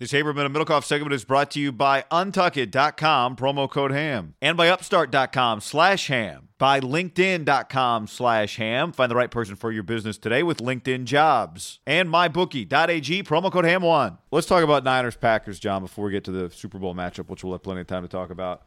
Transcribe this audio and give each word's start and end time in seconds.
This 0.00 0.10
Haberman 0.10 0.44
and 0.44 0.52
Middlekauff 0.52 0.82
segment 0.82 1.12
is 1.12 1.24
brought 1.24 1.52
to 1.52 1.60
you 1.60 1.70
by 1.70 2.04
Untuckit.com, 2.10 3.36
promo 3.36 3.70
code 3.70 3.92
HAM, 3.92 4.34
and 4.42 4.56
by 4.56 4.68
Upstart.com 4.68 5.60
slash 5.60 6.08
HAM, 6.08 6.48
by 6.58 6.80
LinkedIn.com 6.80 8.08
slash 8.08 8.56
HAM. 8.56 8.90
Find 8.90 9.08
the 9.08 9.14
right 9.14 9.30
person 9.30 9.54
for 9.54 9.70
your 9.70 9.84
business 9.84 10.18
today 10.18 10.42
with 10.42 10.58
LinkedIn 10.58 11.04
Jobs, 11.04 11.78
and 11.86 12.08
MyBookie.ag, 12.08 13.22
promo 13.22 13.52
code 13.52 13.66
HAM1. 13.66 14.18
Let's 14.32 14.48
talk 14.48 14.64
about 14.64 14.82
Niners-Packers, 14.82 15.60
John, 15.60 15.82
before 15.82 16.06
we 16.06 16.10
get 16.10 16.24
to 16.24 16.32
the 16.32 16.50
Super 16.50 16.80
Bowl 16.80 16.92
matchup, 16.92 17.28
which 17.28 17.44
we'll 17.44 17.52
have 17.52 17.62
plenty 17.62 17.82
of 17.82 17.86
time 17.86 18.02
to 18.02 18.08
talk 18.08 18.30
about. 18.30 18.62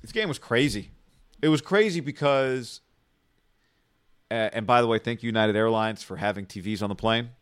This 0.00 0.12
game 0.12 0.28
was 0.28 0.38
crazy. 0.38 0.92
It 1.42 1.48
was 1.50 1.60
crazy 1.60 2.00
because, 2.00 2.80
and 4.30 4.66
by 4.66 4.80
the 4.80 4.86
way, 4.86 4.98
thank 4.98 5.22
you 5.22 5.26
United 5.26 5.56
Airlines 5.56 6.02
for 6.02 6.16
having 6.16 6.46
TVs 6.46 6.82
on 6.82 6.88
the 6.88 6.94
plane. 6.94 7.32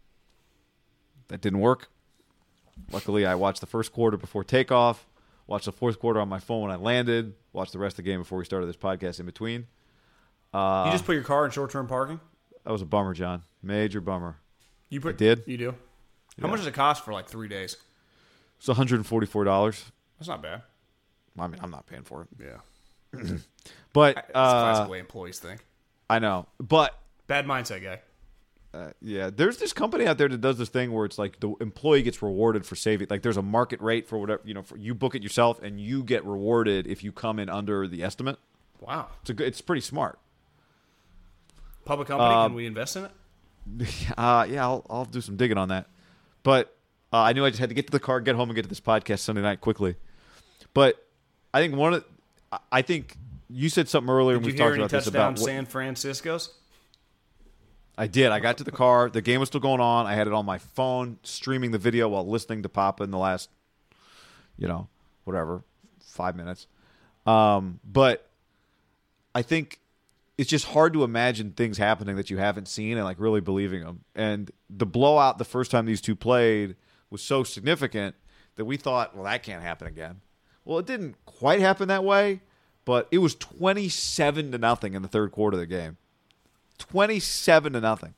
That 1.28 1.40
didn't 1.40 1.60
work. 1.60 1.88
Luckily, 2.92 3.26
I 3.26 3.34
watched 3.34 3.60
the 3.60 3.66
first 3.66 3.92
quarter 3.92 4.16
before 4.16 4.44
takeoff, 4.44 5.06
watched 5.46 5.64
the 5.64 5.72
fourth 5.72 5.98
quarter 5.98 6.20
on 6.20 6.28
my 6.28 6.38
phone 6.38 6.62
when 6.62 6.70
I 6.70 6.76
landed, 6.76 7.34
watched 7.52 7.72
the 7.72 7.78
rest 7.78 7.94
of 7.94 8.04
the 8.04 8.10
game 8.10 8.20
before 8.20 8.38
we 8.38 8.44
started 8.44 8.66
this 8.66 8.76
podcast 8.76 9.20
in 9.20 9.26
between. 9.26 9.66
Uh, 10.52 10.84
you 10.86 10.92
just 10.92 11.04
put 11.04 11.14
your 11.14 11.24
car 11.24 11.44
in 11.44 11.50
short-term 11.50 11.86
parking. 11.86 12.20
That 12.64 12.72
was 12.72 12.82
a 12.82 12.86
bummer, 12.86 13.14
John. 13.14 13.42
Major 13.62 14.00
bummer. 14.00 14.36
You 14.88 15.00
put 15.00 15.14
I 15.14 15.18
did. 15.18 15.42
You 15.46 15.56
do. 15.56 15.74
How 16.40 16.48
much 16.48 16.58
does 16.58 16.66
it 16.66 16.74
cost 16.74 17.04
for 17.04 17.12
like 17.12 17.28
three 17.28 17.48
days? 17.48 17.76
It's 18.58 18.68
one 18.68 18.76
hundred 18.76 18.96
and 18.96 19.06
forty-four 19.06 19.44
dollars. 19.44 19.84
That's 20.18 20.28
not 20.28 20.42
bad. 20.42 20.62
I 21.38 21.46
mean, 21.46 21.60
I'm 21.62 21.70
not 21.70 21.86
paying 21.86 22.02
for 22.04 22.22
it, 22.22 22.28
Yeah, 22.40 23.20
but 23.92 24.14
that's 24.14 24.30
classic 24.32 24.86
uh, 24.86 24.88
way 24.90 24.98
employees 24.98 25.38
think. 25.38 25.64
I 26.08 26.18
know. 26.18 26.46
But 26.58 26.98
Bad 27.26 27.46
mindset, 27.46 27.82
guy. 27.82 28.00
Uh, 28.76 28.90
yeah, 29.00 29.30
there's 29.34 29.56
this 29.58 29.72
company 29.72 30.06
out 30.06 30.18
there 30.18 30.28
that 30.28 30.40
does 30.40 30.58
this 30.58 30.68
thing 30.68 30.92
where 30.92 31.06
it's 31.06 31.18
like 31.18 31.40
the 31.40 31.54
employee 31.60 32.02
gets 32.02 32.20
rewarded 32.22 32.66
for 32.66 32.76
saving. 32.76 33.06
Like 33.08 33.22
there's 33.22 33.36
a 33.36 33.42
market 33.42 33.80
rate 33.80 34.06
for 34.06 34.18
whatever 34.18 34.42
you 34.44 34.54
know. 34.54 34.62
For, 34.62 34.76
you 34.76 34.94
book 34.94 35.14
it 35.14 35.22
yourself, 35.22 35.62
and 35.62 35.80
you 35.80 36.02
get 36.02 36.24
rewarded 36.24 36.86
if 36.86 37.02
you 37.02 37.12
come 37.12 37.38
in 37.38 37.48
under 37.48 37.88
the 37.88 38.02
estimate. 38.02 38.38
Wow. 38.80 39.08
It's 39.22 39.30
a 39.30 39.34
good. 39.34 39.46
It's 39.46 39.60
pretty 39.60 39.80
smart. 39.80 40.18
Public 41.84 42.08
company. 42.08 42.34
Um, 42.34 42.50
can 42.50 42.56
we 42.56 42.66
invest 42.66 42.96
in 42.96 43.04
it? 43.04 43.12
Uh, 44.16 44.46
yeah, 44.48 44.62
I'll, 44.62 44.86
I'll 44.88 45.04
do 45.04 45.20
some 45.20 45.36
digging 45.36 45.58
on 45.58 45.70
that. 45.70 45.88
But 46.44 46.76
uh, 47.12 47.18
I 47.18 47.32
knew 47.32 47.44
I 47.44 47.50
just 47.50 47.58
had 47.58 47.70
to 47.70 47.74
get 47.74 47.86
to 47.86 47.90
the 47.92 47.98
car, 47.98 48.20
get 48.20 48.36
home, 48.36 48.48
and 48.48 48.54
get 48.54 48.62
to 48.62 48.68
this 48.68 48.80
podcast 48.80 49.20
Sunday 49.20 49.42
night 49.42 49.60
quickly. 49.60 49.96
But 50.72 51.04
I 51.52 51.60
think 51.60 51.74
one 51.74 51.94
of, 51.94 52.04
I- 52.70 52.82
think 52.82 53.16
you 53.48 53.68
said 53.68 53.88
something 53.88 54.08
earlier, 54.08 54.38
Did 54.38 54.46
you 54.46 54.52
we 54.52 54.58
talked 54.58 54.76
about 54.76 54.90
this 54.90 55.04
touchdown 55.06 55.32
about 55.32 55.40
what, 55.40 55.46
San 55.46 55.66
Francisco's? 55.66 56.50
I 57.98 58.06
did. 58.06 58.30
I 58.30 58.40
got 58.40 58.58
to 58.58 58.64
the 58.64 58.72
car. 58.72 59.08
The 59.08 59.22
game 59.22 59.40
was 59.40 59.48
still 59.48 59.60
going 59.60 59.80
on. 59.80 60.06
I 60.06 60.14
had 60.14 60.26
it 60.26 60.32
on 60.32 60.44
my 60.44 60.58
phone, 60.58 61.18
streaming 61.22 61.70
the 61.70 61.78
video 61.78 62.08
while 62.08 62.28
listening 62.28 62.62
to 62.62 62.68
Papa 62.68 63.02
in 63.02 63.10
the 63.10 63.18
last, 63.18 63.48
you 64.58 64.68
know, 64.68 64.88
whatever, 65.24 65.62
five 66.00 66.36
minutes. 66.36 66.66
Um, 67.24 67.80
but 67.84 68.28
I 69.34 69.42
think 69.42 69.80
it's 70.38 70.50
just 70.50 70.66
hard 70.66 70.92
to 70.92 71.04
imagine 71.04 71.52
things 71.52 71.78
happening 71.78 72.16
that 72.16 72.28
you 72.28 72.36
haven't 72.36 72.68
seen 72.68 72.96
and 72.96 73.04
like 73.04 73.18
really 73.18 73.40
believing 73.40 73.82
them. 73.82 74.04
And 74.14 74.50
the 74.68 74.86
blowout 74.86 75.38
the 75.38 75.44
first 75.44 75.70
time 75.70 75.86
these 75.86 76.02
two 76.02 76.14
played 76.14 76.76
was 77.10 77.22
so 77.22 77.44
significant 77.44 78.14
that 78.56 78.66
we 78.66 78.76
thought, 78.76 79.14
well, 79.14 79.24
that 79.24 79.42
can't 79.42 79.62
happen 79.62 79.86
again. 79.86 80.20
Well, 80.64 80.78
it 80.78 80.86
didn't 80.86 81.16
quite 81.24 81.60
happen 81.60 81.88
that 81.88 82.04
way, 82.04 82.40
but 82.84 83.08
it 83.10 83.18
was 83.18 83.34
27 83.34 84.52
to 84.52 84.58
nothing 84.58 84.94
in 84.94 85.02
the 85.02 85.08
third 85.08 85.32
quarter 85.32 85.54
of 85.54 85.60
the 85.60 85.66
game. 85.66 85.96
27 86.78 87.72
to 87.74 87.80
nothing. 87.80 88.14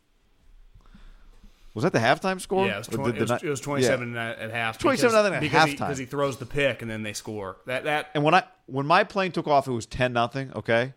Was 1.75 1.85
that 1.85 1.93
the 1.93 1.99
halftime 2.01 2.41
score? 2.41 2.67
Yeah, 2.67 2.75
it 2.75 2.79
was, 2.79 2.89
Or 2.89 2.93
20, 2.97 3.13
did 3.13 3.23
it 3.23 3.31
was, 3.31 3.43
it 3.45 3.49
was 3.49 3.61
27 3.61 4.15
Yeah. 4.15 4.31
at, 4.31 4.51
half. 4.51 4.79
27 4.79 5.11
because- 5.11 5.13
nothing 5.15 5.35
at 5.35 5.41
because 5.41 5.65
he, 5.69 5.75
halftime. 5.75 5.79
because 5.79 5.99
he 5.99 6.05
throws 6.07 6.37
the 6.39 6.47
pick 6.47 6.83
and 6.83 6.91
then 6.91 7.03
they 7.03 7.13
score. 7.13 7.59
That 7.67 7.85
that 7.85 8.11
And 8.15 8.25
when 8.25 8.35
I 8.35 8.45
when 8.67 8.87
my 8.87 9.05
plane 9.05 9.31
took 9.33 9.47
off, 9.47 9.69
it 9.69 9.73
was 9.73 9.87
10 9.87 10.13
nothing. 10.13 10.53
Okay, 10.55 10.93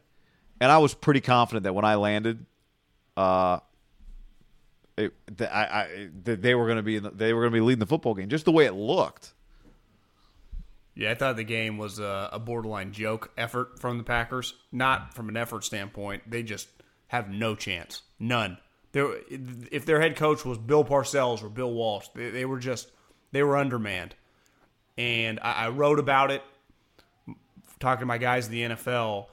and 0.59 0.71
I 0.71 0.79
was 0.79 0.93
pretty 0.93 1.21
confident 1.21 1.63
that 1.65 1.73
when 1.73 1.85
I 1.85 1.95
landed, 1.95 2.45
uh, 3.15 3.59
it, 4.97 5.13
I, 5.39 5.45
I 5.45 6.09
they 6.23 6.55
were 6.55 6.65
going 6.65 6.77
to 6.77 6.83
be 6.83 6.95
in 6.95 7.03
the, 7.03 7.11
they 7.11 7.33
were 7.33 7.41
going 7.41 7.51
to 7.51 7.57
be 7.57 7.61
leading 7.61 7.79
the 7.79 7.85
football 7.85 8.15
game. 8.15 8.29
Just 8.29 8.45
the 8.45 8.51
way 8.51 8.65
it 8.65 8.73
looked. 8.73 9.33
Yeah, 10.95 11.11
I 11.11 11.15
thought 11.15 11.35
the 11.37 11.43
game 11.43 11.77
was 11.77 11.99
a, 11.99 12.29
a 12.33 12.39
borderline 12.39 12.91
joke 12.91 13.31
effort 13.37 13.79
from 13.79 13.97
the 13.97 14.03
Packers. 14.03 14.55
Not 14.71 15.13
from 15.13 15.29
an 15.29 15.37
effort 15.37 15.63
standpoint. 15.63 16.29
They 16.29 16.43
just 16.43 16.67
have 17.11 17.29
no 17.29 17.55
chance. 17.55 18.03
None. 18.19 18.57
There, 18.93 19.15
if 19.69 19.85
their 19.85 19.99
head 19.99 20.15
coach 20.15 20.45
was 20.45 20.57
Bill 20.57 20.85
Parcells 20.85 21.43
or 21.43 21.49
Bill 21.49 21.69
Walsh, 21.69 22.07
they, 22.15 22.29
they 22.29 22.45
were 22.45 22.57
just 22.57 22.89
they 23.33 23.43
were 23.43 23.57
undermanned. 23.57 24.15
And 24.97 25.37
I, 25.41 25.65
I 25.65 25.69
wrote 25.69 25.99
about 25.99 26.31
it, 26.31 26.41
talking 27.81 27.99
to 27.99 28.05
my 28.05 28.17
guys 28.17 28.47
in 28.47 28.53
the 28.53 28.61
NFL, 28.61 29.25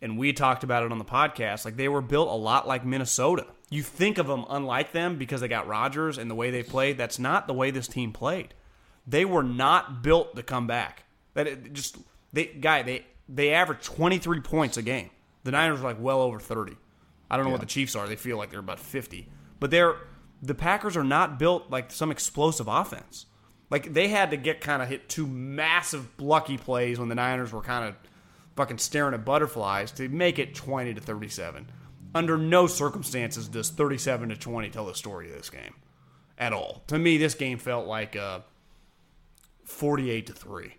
and 0.00 0.16
we 0.16 0.32
talked 0.32 0.64
about 0.64 0.82
it 0.82 0.92
on 0.92 0.98
the 0.98 1.04
podcast. 1.04 1.66
Like 1.66 1.76
they 1.76 1.88
were 1.88 2.00
built 2.00 2.30
a 2.30 2.32
lot 2.34 2.66
like 2.66 2.86
Minnesota. 2.86 3.46
You 3.68 3.82
think 3.82 4.16
of 4.16 4.26
them 4.26 4.46
unlike 4.48 4.92
them 4.92 5.18
because 5.18 5.42
they 5.42 5.48
got 5.48 5.66
Rodgers 5.66 6.16
and 6.16 6.30
the 6.30 6.34
way 6.34 6.50
they 6.50 6.62
played. 6.62 6.96
That's 6.96 7.18
not 7.18 7.46
the 7.46 7.52
way 7.52 7.70
this 7.70 7.86
team 7.86 8.12
played. 8.12 8.54
They 9.06 9.26
were 9.26 9.42
not 9.42 10.02
built 10.02 10.36
to 10.36 10.42
come 10.42 10.66
back. 10.66 11.04
That 11.34 11.46
it 11.46 11.74
just 11.74 11.98
they 12.32 12.46
guy 12.46 12.82
they 12.82 13.04
they 13.28 13.52
averaged 13.52 13.84
twenty 13.84 14.16
three 14.16 14.40
points 14.40 14.78
a 14.78 14.82
game. 14.82 15.10
The 15.44 15.50
Niners 15.50 15.80
were 15.80 15.88
like 15.90 16.00
well 16.00 16.22
over 16.22 16.40
thirty. 16.40 16.78
I 17.30 17.36
don't 17.36 17.44
know 17.44 17.52
what 17.52 17.60
the 17.60 17.66
Chiefs 17.66 17.94
are. 17.94 18.08
They 18.08 18.16
feel 18.16 18.36
like 18.36 18.50
they're 18.50 18.60
about 18.60 18.80
fifty, 18.80 19.28
but 19.60 19.70
they're 19.70 19.96
the 20.42 20.54
Packers 20.54 20.96
are 20.96 21.04
not 21.04 21.38
built 21.38 21.70
like 21.70 21.92
some 21.92 22.10
explosive 22.10 22.66
offense. 22.66 23.26
Like 23.70 23.92
they 23.92 24.08
had 24.08 24.30
to 24.30 24.36
get 24.36 24.60
kind 24.60 24.82
of 24.82 24.88
hit 24.88 25.08
two 25.08 25.26
massive 25.26 26.08
lucky 26.18 26.58
plays 26.58 26.98
when 26.98 27.08
the 27.08 27.14
Niners 27.14 27.52
were 27.52 27.62
kind 27.62 27.84
of 27.84 27.94
fucking 28.56 28.78
staring 28.78 29.14
at 29.14 29.24
butterflies 29.24 29.92
to 29.92 30.08
make 30.08 30.38
it 30.38 30.54
twenty 30.54 30.92
to 30.94 31.00
thirty 31.00 31.28
seven. 31.28 31.70
Under 32.12 32.36
no 32.36 32.66
circumstances 32.66 33.46
does 33.46 33.70
thirty 33.70 33.98
seven 33.98 34.30
to 34.30 34.36
twenty 34.36 34.70
tell 34.70 34.86
the 34.86 34.94
story 34.94 35.30
of 35.30 35.36
this 35.36 35.50
game 35.50 35.74
at 36.36 36.52
all. 36.52 36.82
To 36.88 36.98
me, 36.98 37.18
this 37.18 37.34
game 37.34 37.58
felt 37.58 37.86
like 37.86 38.16
a 38.16 38.42
forty-eight 39.64 40.26
to 40.26 40.32
three, 40.32 40.74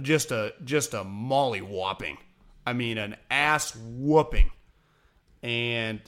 just 0.00 0.32
a 0.32 0.54
just 0.64 0.94
a 0.94 1.04
molly 1.04 1.60
whopping. 1.60 2.18
I 2.66 2.72
mean, 2.72 2.98
an 2.98 3.14
ass 3.30 3.76
whooping, 3.76 4.50
and 5.42 6.00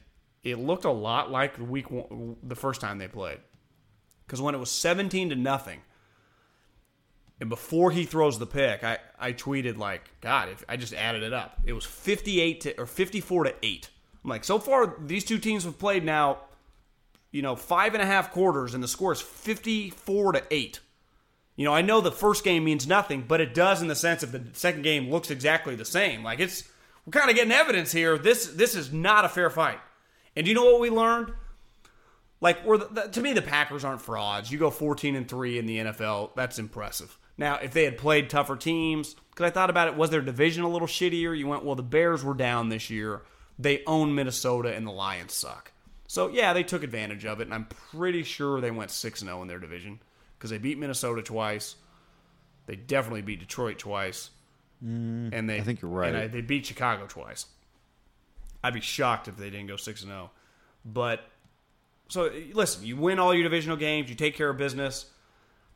it 0.42 0.58
looked 0.58 0.84
a 0.84 0.90
lot 0.90 1.30
like 1.30 1.56
the 1.56 1.64
week 1.64 1.90
one, 1.90 2.36
the 2.42 2.54
first 2.54 2.80
time 2.80 2.98
they 2.98 3.08
played. 3.08 3.38
because 4.26 4.40
when 4.40 4.54
it 4.54 4.58
was 4.58 4.70
17 4.70 5.30
to 5.30 5.36
nothing, 5.36 5.80
and 7.40 7.48
before 7.48 7.90
he 7.90 8.04
throws 8.04 8.38
the 8.38 8.46
pick, 8.46 8.84
I, 8.84 8.98
I 9.18 9.32
tweeted 9.32 9.76
like, 9.76 10.10
God, 10.20 10.48
if 10.50 10.64
I 10.68 10.76
just 10.76 10.94
added 10.94 11.22
it 11.22 11.32
up, 11.32 11.60
it 11.64 11.72
was 11.72 11.84
58 11.84 12.60
to 12.62 12.80
or 12.80 12.86
54 12.86 13.44
to 13.44 13.54
eight. 13.62 13.90
I'm 14.22 14.30
like, 14.30 14.44
so 14.44 14.58
far 14.58 14.96
these 15.04 15.24
two 15.24 15.38
teams 15.38 15.64
have 15.64 15.78
played 15.78 16.04
now, 16.04 16.38
you 17.32 17.42
know, 17.42 17.56
five 17.56 17.94
and 17.94 18.02
a 18.02 18.06
half 18.06 18.30
quarters, 18.30 18.72
and 18.72 18.82
the 18.82 18.88
score 18.88 19.12
is 19.12 19.20
54 19.20 20.32
to 20.32 20.42
eight. 20.50 20.80
You 21.56 21.64
know, 21.64 21.74
I 21.74 21.82
know 21.82 22.00
the 22.00 22.12
first 22.12 22.44
game 22.44 22.64
means 22.64 22.86
nothing, 22.86 23.24
but 23.26 23.40
it 23.40 23.54
does 23.54 23.82
in 23.82 23.88
the 23.88 23.94
sense 23.94 24.22
of 24.22 24.32
the 24.32 24.42
second 24.52 24.82
game 24.82 25.10
looks 25.10 25.30
exactly 25.30 25.74
the 25.74 25.84
same. 25.84 26.22
Like 26.22 26.40
it's 26.40 26.64
we're 27.06 27.12
kind 27.12 27.30
of 27.30 27.36
getting 27.36 27.52
evidence 27.52 27.92
here. 27.92 28.18
This 28.18 28.46
this 28.46 28.74
is 28.74 28.92
not 28.92 29.24
a 29.24 29.28
fair 29.28 29.50
fight. 29.50 29.80
And 30.36 30.44
do 30.44 30.50
you 30.50 30.54
know 30.54 30.64
what 30.64 30.80
we 30.80 30.90
learned? 30.90 31.32
Like, 32.40 32.64
we're 32.64 32.78
the, 32.78 32.86
the, 32.86 33.02
to 33.08 33.20
me, 33.20 33.32
the 33.32 33.42
Packers 33.42 33.84
aren't 33.84 34.02
frauds. 34.02 34.50
You 34.50 34.58
go 34.58 34.70
14 34.70 35.16
and 35.16 35.28
three 35.28 35.58
in 35.58 35.66
the 35.66 35.78
NFL. 35.78 36.34
That's 36.34 36.58
impressive. 36.58 37.18
Now, 37.38 37.56
if 37.56 37.72
they 37.72 37.84
had 37.84 37.96
played 37.96 38.28
tougher 38.28 38.56
teams, 38.56 39.14
because 39.30 39.46
I 39.46 39.50
thought 39.50 39.70
about 39.70 39.88
it, 39.88 39.96
was 39.96 40.10
their 40.10 40.20
division 40.20 40.62
a 40.62 40.68
little 40.68 40.86
shittier? 40.86 41.36
You 41.36 41.46
went, 41.46 41.64
well, 41.64 41.74
the 41.74 41.82
Bears 41.82 42.22
were 42.22 42.34
down 42.34 42.68
this 42.68 42.90
year. 42.90 43.22
They 43.58 43.82
own 43.86 44.14
Minnesota, 44.14 44.74
and 44.74 44.86
the 44.86 44.92
Lions 44.92 45.32
suck. 45.32 45.72
So 46.06 46.28
yeah, 46.28 46.52
they 46.52 46.62
took 46.62 46.82
advantage 46.82 47.24
of 47.24 47.40
it, 47.40 47.44
and 47.44 47.54
I'm 47.54 47.64
pretty 47.64 48.22
sure 48.22 48.60
they 48.60 48.70
went 48.70 48.90
six 48.90 49.20
0 49.20 49.42
in 49.42 49.48
their 49.48 49.58
division 49.58 50.00
because 50.38 50.50
they 50.50 50.58
beat 50.58 50.78
Minnesota 50.78 51.22
twice. 51.22 51.76
They 52.66 52.76
definitely 52.76 53.22
beat 53.22 53.40
Detroit 53.40 53.78
twice, 53.78 54.30
Mm, 54.84 55.30
and 55.32 55.48
they 55.48 55.58
I 55.58 55.60
think 55.60 55.80
you're 55.80 55.90
right. 55.90 56.08
And 56.08 56.16
I, 56.16 56.26
they 56.26 56.40
beat 56.40 56.66
Chicago 56.66 57.06
twice. 57.08 57.46
I'd 58.62 58.74
be 58.74 58.80
shocked 58.80 59.28
if 59.28 59.36
they 59.36 59.50
didn't 59.50 59.66
go 59.66 59.76
six 59.76 60.02
and 60.02 60.10
zero. 60.10 60.30
But 60.84 61.20
so 62.08 62.30
listen, 62.52 62.84
you 62.84 62.96
win 62.96 63.18
all 63.18 63.32
your 63.34 63.44
divisional 63.44 63.76
games, 63.76 64.08
you 64.10 64.14
take 64.14 64.36
care 64.36 64.50
of 64.50 64.56
business. 64.56 65.06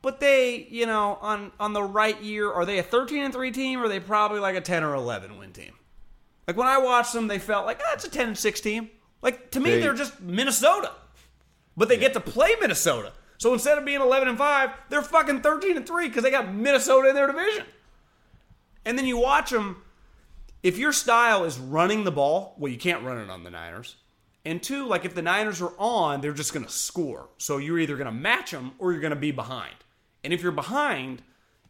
But 0.00 0.20
they, 0.20 0.66
you 0.70 0.86
know, 0.86 1.18
on 1.20 1.52
on 1.58 1.72
the 1.72 1.82
right 1.82 2.20
year, 2.22 2.52
are 2.52 2.64
they 2.64 2.78
a 2.78 2.82
thirteen 2.82 3.24
and 3.24 3.32
three 3.32 3.50
team, 3.50 3.80
or 3.80 3.84
are 3.84 3.88
they 3.88 4.00
probably 4.00 4.40
like 4.40 4.56
a 4.56 4.60
ten 4.60 4.84
or 4.84 4.94
eleven 4.94 5.38
win 5.38 5.52
team? 5.52 5.72
Like 6.46 6.56
when 6.56 6.66
I 6.68 6.78
watched 6.78 7.12
them, 7.12 7.26
they 7.28 7.38
felt 7.38 7.66
like 7.66 7.80
ah, 7.82 7.88
that's 7.90 8.04
a 8.04 8.10
ten 8.10 8.28
and 8.28 8.38
six 8.38 8.60
team. 8.60 8.90
Like 9.22 9.50
to 9.52 9.60
me, 9.60 9.70
They- 9.80 9.86
are 9.86 9.94
just 9.94 10.20
Minnesota, 10.20 10.92
but 11.76 11.88
they 11.88 11.96
get 11.96 12.12
to 12.14 12.20
play 12.20 12.54
Minnesota. 12.60 13.12
So 13.38 13.52
instead 13.52 13.76
of 13.78 13.84
being 13.84 14.00
eleven 14.00 14.28
and 14.28 14.38
five, 14.38 14.70
they're 14.88 15.02
fucking 15.02 15.40
thirteen 15.40 15.76
and 15.76 15.86
three 15.86 16.08
because 16.08 16.22
they 16.22 16.30
got 16.30 16.52
Minnesota 16.52 17.08
in 17.08 17.14
their 17.14 17.26
division. 17.26 17.64
And 18.84 18.98
then 18.98 19.06
you 19.06 19.18
watch 19.18 19.50
them. 19.50 19.82
If 20.62 20.78
your 20.78 20.92
style 20.92 21.44
is 21.44 21.58
running 21.58 22.04
the 22.04 22.10
ball, 22.10 22.54
well, 22.58 22.72
you 22.72 22.78
can't 22.78 23.04
run 23.04 23.18
it 23.18 23.30
on 23.30 23.44
the 23.44 23.50
Niners. 23.50 23.96
And 24.44 24.62
two, 24.62 24.86
like 24.86 25.04
if 25.04 25.14
the 25.14 25.22
Niners 25.22 25.60
are 25.60 25.72
on, 25.78 26.20
they're 26.20 26.32
just 26.32 26.52
going 26.52 26.64
to 26.64 26.72
score. 26.72 27.28
So 27.38 27.58
you're 27.58 27.78
either 27.78 27.96
going 27.96 28.06
to 28.06 28.12
match 28.12 28.50
them 28.50 28.72
or 28.78 28.92
you're 28.92 29.00
going 29.00 29.10
to 29.10 29.16
be 29.16 29.30
behind. 29.30 29.74
And 30.24 30.32
if 30.32 30.42
you're 30.42 30.52
behind 30.52 31.22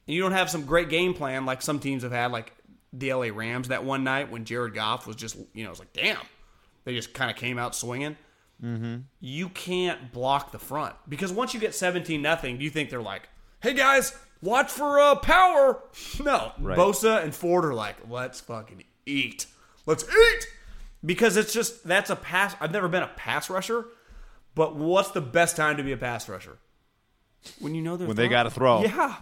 and 0.07 0.15
you 0.15 0.23
don't 0.23 0.33
have 0.33 0.49
some 0.49 0.65
great 0.65 0.89
game 0.89 1.13
plan 1.13 1.45
like 1.45 1.61
some 1.61 1.81
teams 1.81 2.03
have 2.03 2.13
had, 2.13 2.33
like 2.33 2.53
the 2.93 3.13
LA 3.13 3.29
Rams 3.33 3.69
that 3.69 3.85
one 3.85 4.05
night 4.05 4.31
when 4.31 4.45
Jared 4.45 4.75
Goff 4.75 5.07
was 5.07 5.17
just, 5.17 5.37
you 5.55 5.65
know, 5.65 5.69
it 5.69 5.71
was 5.71 5.79
like, 5.81 5.93
damn, 5.93 6.21
they 6.85 6.95
just 6.95 7.13
kind 7.13 7.31
of 7.31 7.37
came 7.37 7.59
out 7.59 7.75
swinging. 7.75 8.17
Mm-hmm. 8.63 8.97
You 9.21 9.49
can't 9.51 10.13
block 10.13 10.53
the 10.53 10.59
front 10.59 10.95
because 11.09 11.33
once 11.33 11.55
you 11.55 11.61
get 11.61 11.75
17 11.75 12.21
nothing, 12.21 12.59
do 12.59 12.65
you 12.65 12.71
think 12.71 12.91
they're 12.91 13.03
like, 13.03 13.29
hey 13.61 13.75
guys, 13.75 14.17
watch 14.43 14.71
for 14.71 14.99
uh, 15.01 15.17
power? 15.17 15.83
No. 16.23 16.53
Bosa 16.61 17.23
and 17.23 17.35
Ford 17.35 17.65
are 17.65 17.75
like, 17.75 17.97
let's 18.09 18.41
fucking 18.41 18.85
eat. 19.07 19.47
Let's 19.87 20.05
eat. 20.05 20.47
Because 21.05 21.37
it's 21.37 21.53
just, 21.53 21.87
that's 21.87 22.11
a 22.11 22.17
pass. 22.17 22.57
I've 22.61 22.73
never 22.73 22.89
been 22.89 23.03
a 23.03 23.11
pass 23.17 23.49
rusher, 23.49 23.87
but 24.55 24.75
what's 24.75 25.13
the 25.13 25.21
best 25.21 25.57
time 25.57 25.77
to 25.77 25.83
be 25.83 25.93
a 25.93 25.97
pass 25.97 26.29
rusher? 26.29 26.59
When 27.61 27.75
you 27.75 27.83
know 27.83 27.97
they're 27.97 28.09
When 28.09 28.17
they 28.17 28.29
gotta 28.29 28.51
throw. 28.51 28.83
Yeah. 28.83 29.17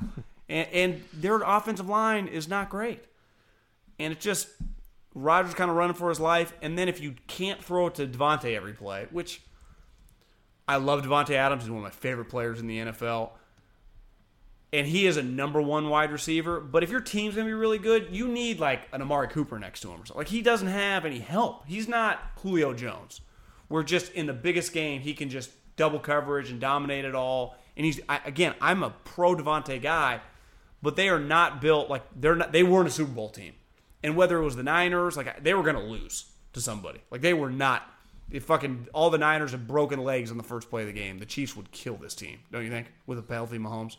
And, 0.49 0.69
and 0.73 1.05
their 1.13 1.43
offensive 1.43 1.89
line 1.89 2.29
is 2.29 2.49
not 2.49 2.71
great. 2.71 3.05
And 3.99 4.13
it's 4.13 4.25
just 4.25 4.49
Rodgers 5.15 5.55
kind 5.55 5.71
of 5.71 5.77
running 5.77 5.95
for 5.95 6.09
his 6.09 6.21
life. 6.21 6.53
And 6.63 6.79
then 6.79 6.89
if 6.89 7.01
you 7.01 7.15
can't 7.27 7.63
throw 7.63 7.89
it 7.89 7.97
to 7.97 8.07
Davante 8.07 8.55
every 8.57 8.73
play, 8.73 9.07
which 9.11 9.43
I 10.69 10.77
love 10.77 11.03
Davante 11.03 11.31
Adams, 11.31 11.63
he's 11.63 11.71
one 11.71 11.79
of 11.79 11.85
my 11.85 11.91
favorite 11.91 12.27
players 12.27 12.61
in 12.61 12.67
the 12.67 12.79
NFL. 12.79 13.31
And 14.73 14.87
he 14.87 15.07
is 15.07 15.17
a 15.17 15.23
number 15.23 15.63
one 15.63 15.89
wide 15.89 16.11
receiver. 16.11 16.61
But 16.61 16.83
if 16.83 16.91
your 16.91 17.01
team's 17.01 17.35
gonna 17.35 17.47
be 17.47 17.55
really 17.55 17.79
good, 17.79 18.09
you 18.11 18.29
need 18.29 18.59
like 18.59 18.89
an 18.93 19.01
Amari 19.01 19.29
Cooper 19.29 19.59
next 19.59 19.81
to 19.81 19.89
him 19.89 20.03
or 20.03 20.07
something. 20.07 20.17
Like 20.17 20.29
he 20.29 20.43
doesn't 20.43 20.69
have 20.69 21.05
any 21.05 21.21
help. 21.21 21.67
He's 21.67 21.89
not 21.89 22.21
Julio 22.43 22.75
Jones. 22.75 23.21
We're 23.69 23.83
just 23.83 24.13
in 24.13 24.27
the 24.27 24.33
biggest 24.33 24.73
game, 24.73 25.01
he 25.01 25.15
can 25.15 25.31
just 25.31 25.51
double 25.77 25.99
coverage 25.99 26.51
and 26.51 26.61
dominate 26.61 27.05
it 27.05 27.15
all. 27.15 27.57
And 27.77 27.85
he's 27.85 28.01
I, 28.09 28.21
again, 28.25 28.55
I'm 28.61 28.83
a 28.83 28.91
pro 28.91 29.35
Davante 29.35 29.81
guy, 29.81 30.21
but 30.83 30.97
they 30.97 31.09
are 31.09 31.19
not 31.19 31.61
built 31.61 31.91
like 31.91 32.03
they're 32.15 32.35
not. 32.35 32.53
They 32.53 32.63
weren't 32.63 32.89
a 32.89 32.93
Super 32.93 33.13
Bowl 33.13 33.29
team, 33.29 33.55
and 34.03 34.17
whether 34.17 34.39
it 34.39 34.45
was 34.45 34.57
the 34.57 34.63
Niners, 34.63 35.17
like 35.17 35.43
they 35.43 35.55
were 35.55 35.63
to 35.71 35.79
lose 35.79 36.27
to 36.55 36.61
somebody. 36.61 37.01
Like 37.11 37.21
they 37.21 37.35
were 37.35 37.51
not. 37.51 37.91
If 38.29 38.45
fucking 38.45 38.89
all 38.93 39.11
the 39.11 39.19
Niners 39.19 39.53
had 39.53 39.69
broken 39.69 40.03
legs 40.03 40.33
on 40.33 40.37
the 40.37 40.43
first 40.43 40.69
play 40.69 40.83
of 40.83 40.89
the 40.89 40.93
game, 40.93 41.19
the 41.19 41.27
Chiefs 41.27 41.55
would 41.55 41.71
kill 41.71 41.97
this 41.97 42.15
team. 42.15 42.41
Don't 42.51 42.65
you 42.65 42.71
think? 42.71 42.89
With 43.07 43.19
a 43.19 43.33
healthy 43.33 43.59
Mahomes, 43.59 43.99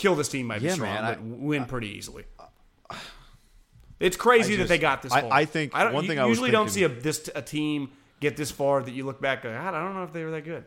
kill 0.00 0.14
this 0.14 0.28
team 0.28 0.46
might 0.46 0.62
be 0.62 0.68
strong, 0.70 0.94
man, 0.94 1.04
I- 1.04 1.14
but 1.14 1.22
win 1.22 1.64
pretty 1.66 1.88
easily. 1.88 2.24
It's 3.98 4.16
crazy 4.16 4.54
I 4.54 4.56
that 4.58 4.68
they 4.68 4.78
got 4.78 5.02
this 5.02 5.12
I- 5.12 5.28
I 5.28 5.44
think 5.44 5.74
I 5.74 5.84
don't, 5.84 5.92
one 5.92 6.06
thing 6.06 6.18
I 6.18 6.24
was 6.24 6.30
usually 6.30 6.50
don't 6.50 6.70
see 6.70 6.84
a 6.84 6.88
this 6.88 7.28
a 7.34 7.42
team 7.42 7.90
get 8.20 8.36
this 8.36 8.50
far 8.50 8.82
that 8.82 8.92
you 8.92 9.04
look 9.04 9.20
back. 9.20 9.44
and 9.44 9.54
go, 9.54 9.60
God, 9.60 9.74
I 9.74 9.82
don't 9.84 9.94
know 9.94 10.04
if 10.04 10.12
they 10.12 10.24
were 10.24 10.30
that 10.30 10.44
good. 10.44 10.64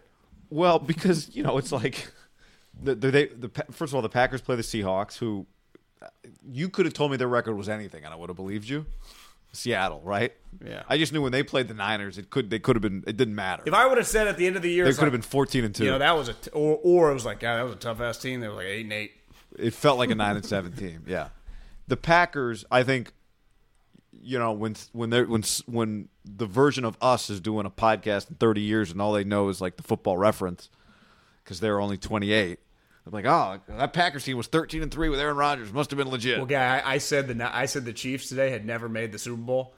Well, 0.52 0.78
because 0.78 1.36
you 1.36 1.42
know 1.42 1.58
it's 1.58 1.72
like 1.72 2.12
the, 2.80 2.94
the, 2.94 3.10
they, 3.12 3.26
the 3.28 3.50
first 3.72 3.92
of 3.92 3.96
all 3.96 4.02
the 4.04 4.10
Packers 4.10 4.42
play 4.42 4.56
the 4.56 4.62
Seahawks, 4.62 5.18
who 5.18 5.48
uh, 6.04 6.08
you 6.48 6.70
could 6.70 6.86
have 6.86 6.94
told 6.94 7.10
me 7.10 7.18
their 7.18 7.28
record 7.28 7.56
was 7.56 7.70
anything, 7.70 8.04
and 8.06 8.14
I 8.14 8.18
would 8.18 8.30
have 8.30 8.38
believed 8.38 8.70
you. 8.70 8.86
Seattle, 9.52 10.02
right? 10.04 10.34
Yeah. 10.66 10.82
I 10.90 10.98
just 10.98 11.14
knew 11.14 11.22
when 11.22 11.32
they 11.32 11.44
played 11.44 11.68
the 11.68 11.76
Niners, 11.76 12.18
it 12.20 12.30
could 12.32 12.50
they 12.52 12.58
could 12.60 12.76
have 12.76 12.82
been 12.82 13.04
it 13.08 13.18
didn't 13.18 13.36
matter. 13.36 13.64
If 13.66 13.74
I 13.74 13.86
would 13.88 13.98
have 13.98 14.08
said 14.08 14.28
at 14.28 14.38
the 14.38 14.46
end 14.46 14.56
of 14.56 14.62
the 14.64 14.70
year, 14.70 14.86
they 14.86 14.94
could 14.94 15.04
have 15.04 15.12
been 15.12 15.22
fourteen 15.24 15.64
and 15.64 15.74
two. 15.74 15.86
You 15.86 15.92
know, 15.92 16.00
that 16.00 16.16
was 16.16 16.30
a, 16.30 16.34
t- 16.34 16.50
or, 16.52 16.80
or 16.84 17.12
it 17.12 17.14
was 17.16 17.26
like, 17.26 17.40
God, 17.40 17.58
that 17.58 17.64
was 17.64 17.74
a 17.74 17.78
tough 17.78 18.00
ass 18.02 18.18
team. 18.20 18.40
They 18.42 18.48
were 18.48 18.56
like 18.56 18.66
eight 18.66 18.84
and 18.84 18.94
eight. 18.94 19.12
It 19.58 19.74
felt 19.74 19.98
like 19.98 20.10
a 20.10 20.16
nine 20.16 20.36
and 20.36 20.46
seven 20.46 20.74
team. 20.74 21.04
Yeah, 21.08 21.30
the 21.88 21.98
Packers. 21.98 22.66
I 22.72 22.84
think 22.84 23.14
you 24.12 24.40
know 24.40 24.52
when 24.52 24.76
when 24.92 25.10
they 25.10 25.24
when 25.24 25.44
when 25.66 26.10
the 26.26 26.46
version 26.46 26.86
of 26.86 26.98
us 27.02 27.30
is 27.30 27.40
doing 27.40 27.66
a 27.66 27.72
podcast 27.72 28.30
in 28.30 28.36
thirty 28.36 28.62
years 28.62 28.92
and 28.92 29.02
all 29.02 29.14
they 29.14 29.24
know 29.24 29.50
is 29.50 29.62
like 29.62 29.78
the 29.78 29.84
football 29.84 30.18
reference 30.18 30.70
because 31.44 31.60
they're 31.60 31.80
only 31.80 31.98
twenty 31.98 32.32
eight. 32.32 32.60
I'm 33.06 33.12
like, 33.12 33.26
oh, 33.26 33.60
that 33.68 33.92
Packers 33.92 34.24
team 34.24 34.38
was 34.38 34.48
thirteen 34.48 34.82
and 34.82 34.92
three 34.92 35.10
with 35.10 35.20
Aaron 35.20 35.36
Rodgers. 35.36 35.74
Must 35.74 35.92
have 35.92 35.98
been 35.98 36.10
legit. 36.10 36.38
Well, 36.38 36.46
guy, 36.46 36.80
I, 36.80 36.94
I 36.94 36.98
said 37.00 37.28
the 37.28 37.56
I 37.56 37.66
said 37.66 37.86
the 37.86 37.94
Chiefs 37.94 38.30
today 38.30 38.50
had 38.50 38.66
never 38.66 38.88
made 38.88 39.12
the 39.12 39.20
Super 39.20 39.42
Bowl, 39.42 39.74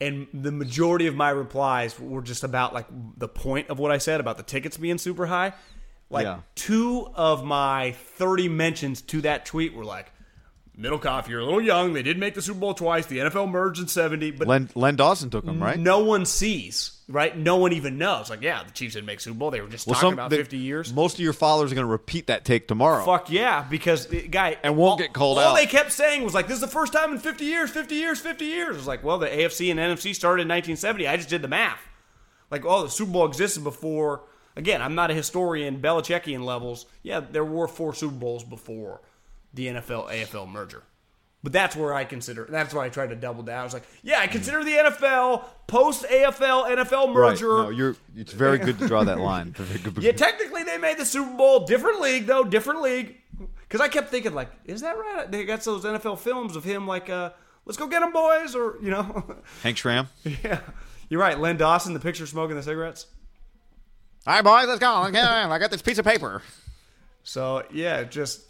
and 0.00 0.26
the 0.34 0.52
majority 0.52 1.06
of 1.06 1.14
my 1.14 1.30
replies 1.30 1.98
were 1.98 2.20
just 2.20 2.44
about 2.44 2.74
like 2.74 2.86
the 3.16 3.28
point 3.28 3.70
of 3.70 3.78
what 3.78 3.90
I 3.90 3.96
said 3.98 4.20
about 4.20 4.36
the 4.36 4.42
tickets 4.42 4.76
being 4.76 4.98
super 4.98 5.26
high. 5.26 5.54
Like 6.10 6.24
Yeah. 6.24 6.38
two 6.54 7.08
of 7.14 7.44
my 7.44 7.92
thirty 8.16 8.48
mentions 8.48 9.02
to 9.02 9.20
that 9.22 9.44
tweet 9.44 9.74
were 9.74 9.84
like, 9.84 10.10
"Middlekauff, 10.78 11.28
you're 11.28 11.40
a 11.40 11.44
little 11.44 11.60
young. 11.60 11.92
They 11.92 12.02
did 12.02 12.16
make 12.18 12.34
the 12.34 12.40
Super 12.42 12.60
Bowl 12.60 12.72
twice. 12.72 13.04
The 13.06 13.18
NFL 13.18 13.46
merged 13.50 13.80
in 13.80 13.88
'70, 13.88 14.30
but 14.30 14.46
Len, 14.48 14.70
Len 14.74 14.96
Dawson 14.96 15.28
took 15.28 15.44
them, 15.44 15.62
right? 15.62 15.78
no 15.78 15.98
one 15.98 16.24
sees, 16.24 16.92
right? 17.08 17.36
No 17.36 17.56
one 17.56 17.72
even 17.74 17.98
knows. 17.98 18.30
Like, 18.30 18.40
yeah, 18.40 18.62
the 18.64 18.70
Chiefs 18.70 18.94
didn't 18.94 19.06
make 19.06 19.20
Super 19.20 19.36
Bowl. 19.38 19.50
They 19.50 19.60
were 19.60 19.68
just 19.68 19.86
Well, 19.86 19.94
talking 19.94 20.06
some- 20.06 20.12
about 20.14 20.30
they- 20.30 20.38
fifty 20.38 20.56
years. 20.56 20.94
Most 20.94 21.14
of 21.14 21.20
your 21.20 21.34
followers 21.34 21.72
are 21.72 21.74
going 21.74 21.86
to 21.86 21.90
repeat 21.90 22.28
that 22.28 22.44
take 22.46 22.68
tomorrow. 22.68 23.04
Fuck 23.04 23.30
yeah, 23.30 23.66
because 23.68 24.06
the 24.06 24.26
guy 24.28 24.56
And 24.62 24.76
won't 24.78 24.92
all- 24.92 24.96
get 24.98 25.12
called 25.12 25.36
all 25.36 25.44
out. 25.44 25.48
All 25.50 25.56
they 25.56 25.66
kept 25.66 25.92
saying 25.92 26.22
was 26.24 26.32
like, 26.32 26.46
"This 26.46 26.54
is 26.54 26.60
the 26.62 26.68
first 26.68 26.94
time 26.94 27.12
in 27.12 27.18
50 27.18 27.44
years, 27.44 27.68
50 27.70 27.96
years, 27.96 28.18
50 28.18 28.46
years." 28.46 28.76
It 28.76 28.78
was 28.78 28.86
like, 28.86 29.04
well, 29.04 29.18
the 29.18 29.28
AFC 29.28 29.70
and 29.70 29.78
NFC 29.78 30.14
started 30.14 30.42
in 30.42 30.48
1970. 30.48 31.06
I 31.06 31.16
just 31.18 31.28
did 31.28 31.42
the 31.42 31.48
math. 31.48 31.80
Like, 32.50 32.64
oh, 32.64 32.84
the 32.84 32.90
Super 32.90 33.12
Bowl 33.12 33.26
existed 33.26 33.62
before. 33.62 34.22
Again, 34.58 34.82
I'm 34.82 34.96
not 34.96 35.12
a 35.12 35.14
historian, 35.14 35.80
Belichickian 35.80 36.42
levels. 36.42 36.84
Yeah, 37.04 37.20
there 37.20 37.44
were 37.44 37.68
four 37.68 37.94
Super 37.94 38.16
Bowls 38.16 38.42
before 38.42 39.00
the 39.54 39.68
NFL 39.68 40.10
AFL 40.10 40.50
merger. 40.50 40.82
But 41.44 41.52
that's 41.52 41.76
where 41.76 41.94
I 41.94 42.04
consider. 42.04 42.44
That's 42.50 42.74
why 42.74 42.86
I 42.86 42.88
tried 42.88 43.10
to 43.10 43.14
double 43.14 43.44
down. 43.44 43.60
I 43.60 43.62
was 43.62 43.72
like, 43.72 43.84
yeah, 44.02 44.18
I 44.18 44.26
consider 44.26 44.64
the 44.64 44.72
NFL 44.72 45.44
post 45.68 46.04
AFL 46.06 46.68
NFL 46.68 47.14
right? 47.14 47.30
merger. 47.30 47.46
No, 47.46 47.68
you're. 47.68 47.94
It's 48.16 48.32
very 48.32 48.58
good 48.58 48.80
to 48.80 48.88
draw 48.88 49.04
that 49.04 49.20
line. 49.20 49.54
Yeah, 50.00 50.10
technically 50.10 50.64
they 50.64 50.76
made 50.76 50.98
the 50.98 51.06
Super 51.06 51.36
Bowl. 51.36 51.64
Different 51.64 52.00
league 52.00 52.26
though, 52.26 52.42
different 52.42 52.82
league. 52.82 53.14
Because 53.60 53.80
I 53.80 53.86
kept 53.86 54.10
thinking 54.10 54.34
like, 54.34 54.50
is 54.64 54.80
that 54.80 54.98
right? 54.98 55.30
They 55.30 55.44
got 55.44 55.60
those 55.60 55.84
NFL 55.84 56.18
films 56.18 56.56
of 56.56 56.64
him 56.64 56.88
like, 56.88 57.08
uh, 57.08 57.30
let's 57.64 57.76
go 57.76 57.86
get 57.86 58.00
them, 58.00 58.12
boys, 58.12 58.56
or 58.56 58.76
you 58.82 58.90
know, 58.90 59.36
Hank 59.62 59.76
Stram. 59.76 60.08
yeah. 60.42 60.60
You're 61.08 61.20
right, 61.20 61.38
Len 61.38 61.56
Dawson, 61.56 61.94
the 61.94 62.00
picture 62.00 62.26
smoking 62.26 62.56
the 62.56 62.62
cigarettes. 62.64 63.06
All 64.28 64.34
right, 64.34 64.44
boys, 64.44 64.68
let's 64.68 64.78
go. 64.78 64.92
I 64.92 65.58
got 65.58 65.70
this 65.70 65.80
piece 65.80 65.96
of 65.96 66.04
paper. 66.04 66.42
So 67.22 67.62
yeah, 67.72 68.04
just 68.04 68.42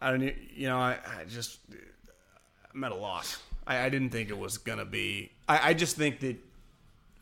I 0.00 0.12
don't 0.12 0.22
you 0.22 0.68
know 0.68 0.78
I, 0.78 0.96
I 1.04 1.24
just 1.24 1.58
I'm 2.72 2.84
at 2.84 2.92
a 2.92 2.94
loss. 2.94 3.42
I, 3.66 3.78
I 3.78 3.88
didn't 3.88 4.10
think 4.10 4.30
it 4.30 4.38
was 4.38 4.58
gonna 4.58 4.84
be. 4.84 5.32
I, 5.48 5.70
I 5.70 5.74
just 5.74 5.96
think 5.96 6.20
that 6.20 6.36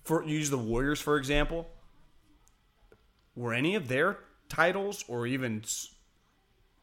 for 0.05 0.23
use 0.25 0.51
the 0.51 0.59
Warriors 0.59 1.01
for 1.01 1.17
example. 1.17 1.71
Were 3.35 3.55
any 3.55 3.77
of 3.77 3.89
their 3.89 4.19
titles 4.51 5.03
or 5.09 5.27
even 5.27 5.65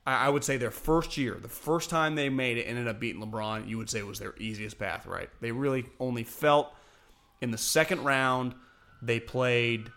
I 0.07 0.29
would 0.29 0.43
say 0.43 0.57
their 0.57 0.71
first 0.71 1.15
year, 1.15 1.37
the 1.39 1.47
first 1.47 1.91
time 1.91 2.15
they 2.15 2.29
made 2.29 2.57
it, 2.57 2.63
ended 2.63 2.87
up 2.87 2.99
beating 2.99 3.21
LeBron. 3.21 3.67
You 3.67 3.77
would 3.77 3.91
say 3.91 4.01
was 4.01 4.17
their 4.17 4.33
easiest 4.39 4.79
path, 4.79 5.05
right? 5.05 5.29
They 5.41 5.51
really 5.51 5.85
only 5.99 6.23
felt 6.23 6.73
in 7.39 7.51
the 7.51 7.57
second 7.59 8.03
round 8.03 8.55
they 9.03 9.19
played 9.19 9.91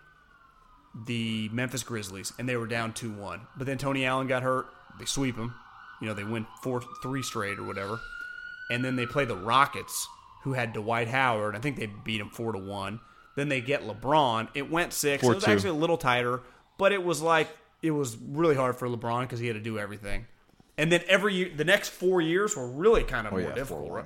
the 1.06 1.48
Memphis 1.52 1.82
Grizzlies 1.82 2.32
and 2.38 2.48
they 2.48 2.56
were 2.56 2.66
down 2.66 2.92
two 2.92 3.10
one. 3.10 3.42
But 3.56 3.66
then 3.66 3.78
Tony 3.78 4.04
Allen 4.04 4.26
got 4.26 4.42
hurt. 4.42 4.66
They 4.98 5.04
sweep 5.06 5.36
them. 5.36 5.54
You 6.00 6.08
know 6.08 6.14
they 6.14 6.24
win 6.24 6.46
four 6.62 6.82
three 7.02 7.22
straight 7.22 7.58
or 7.58 7.64
whatever. 7.64 7.98
And 8.70 8.84
then 8.84 8.96
they 8.96 9.06
play 9.06 9.24
the 9.24 9.36
Rockets, 9.36 10.06
who 10.44 10.52
had 10.54 10.72
Dwight 10.72 11.08
Howard. 11.08 11.54
I 11.54 11.58
think 11.58 11.76
they 11.76 11.86
beat 11.86 12.18
them 12.18 12.30
four 12.30 12.52
to 12.52 12.58
one. 12.58 13.00
Then 13.36 13.48
they 13.48 13.60
get 13.60 13.82
LeBron. 13.86 14.48
It 14.54 14.70
went 14.70 14.92
six. 14.92 15.22
it 15.22 15.26
was 15.28 15.44
4-2. 15.44 15.48
actually 15.48 15.70
a 15.70 15.74
little 15.74 15.96
tighter, 15.98 16.40
but 16.78 16.92
it 16.92 17.02
was 17.02 17.20
like 17.22 17.48
it 17.82 17.90
was 17.92 18.16
really 18.16 18.54
hard 18.54 18.76
for 18.76 18.88
LeBron 18.88 19.22
because 19.22 19.40
he 19.40 19.46
had 19.46 19.54
to 19.56 19.60
do 19.62 19.78
everything. 19.78 20.26
And 20.78 20.90
then 20.90 21.02
every 21.06 21.34
year, 21.34 21.50
the 21.54 21.64
next 21.64 21.90
four 21.90 22.20
years 22.20 22.56
were 22.56 22.66
really 22.68 23.04
kind 23.04 23.26
of 23.26 23.32
Oh, 23.32 23.36
more 23.38 23.48
yeah, 23.48 23.54
difficult. 23.54 23.90
4-1. 23.90 23.94
Right? 23.94 24.04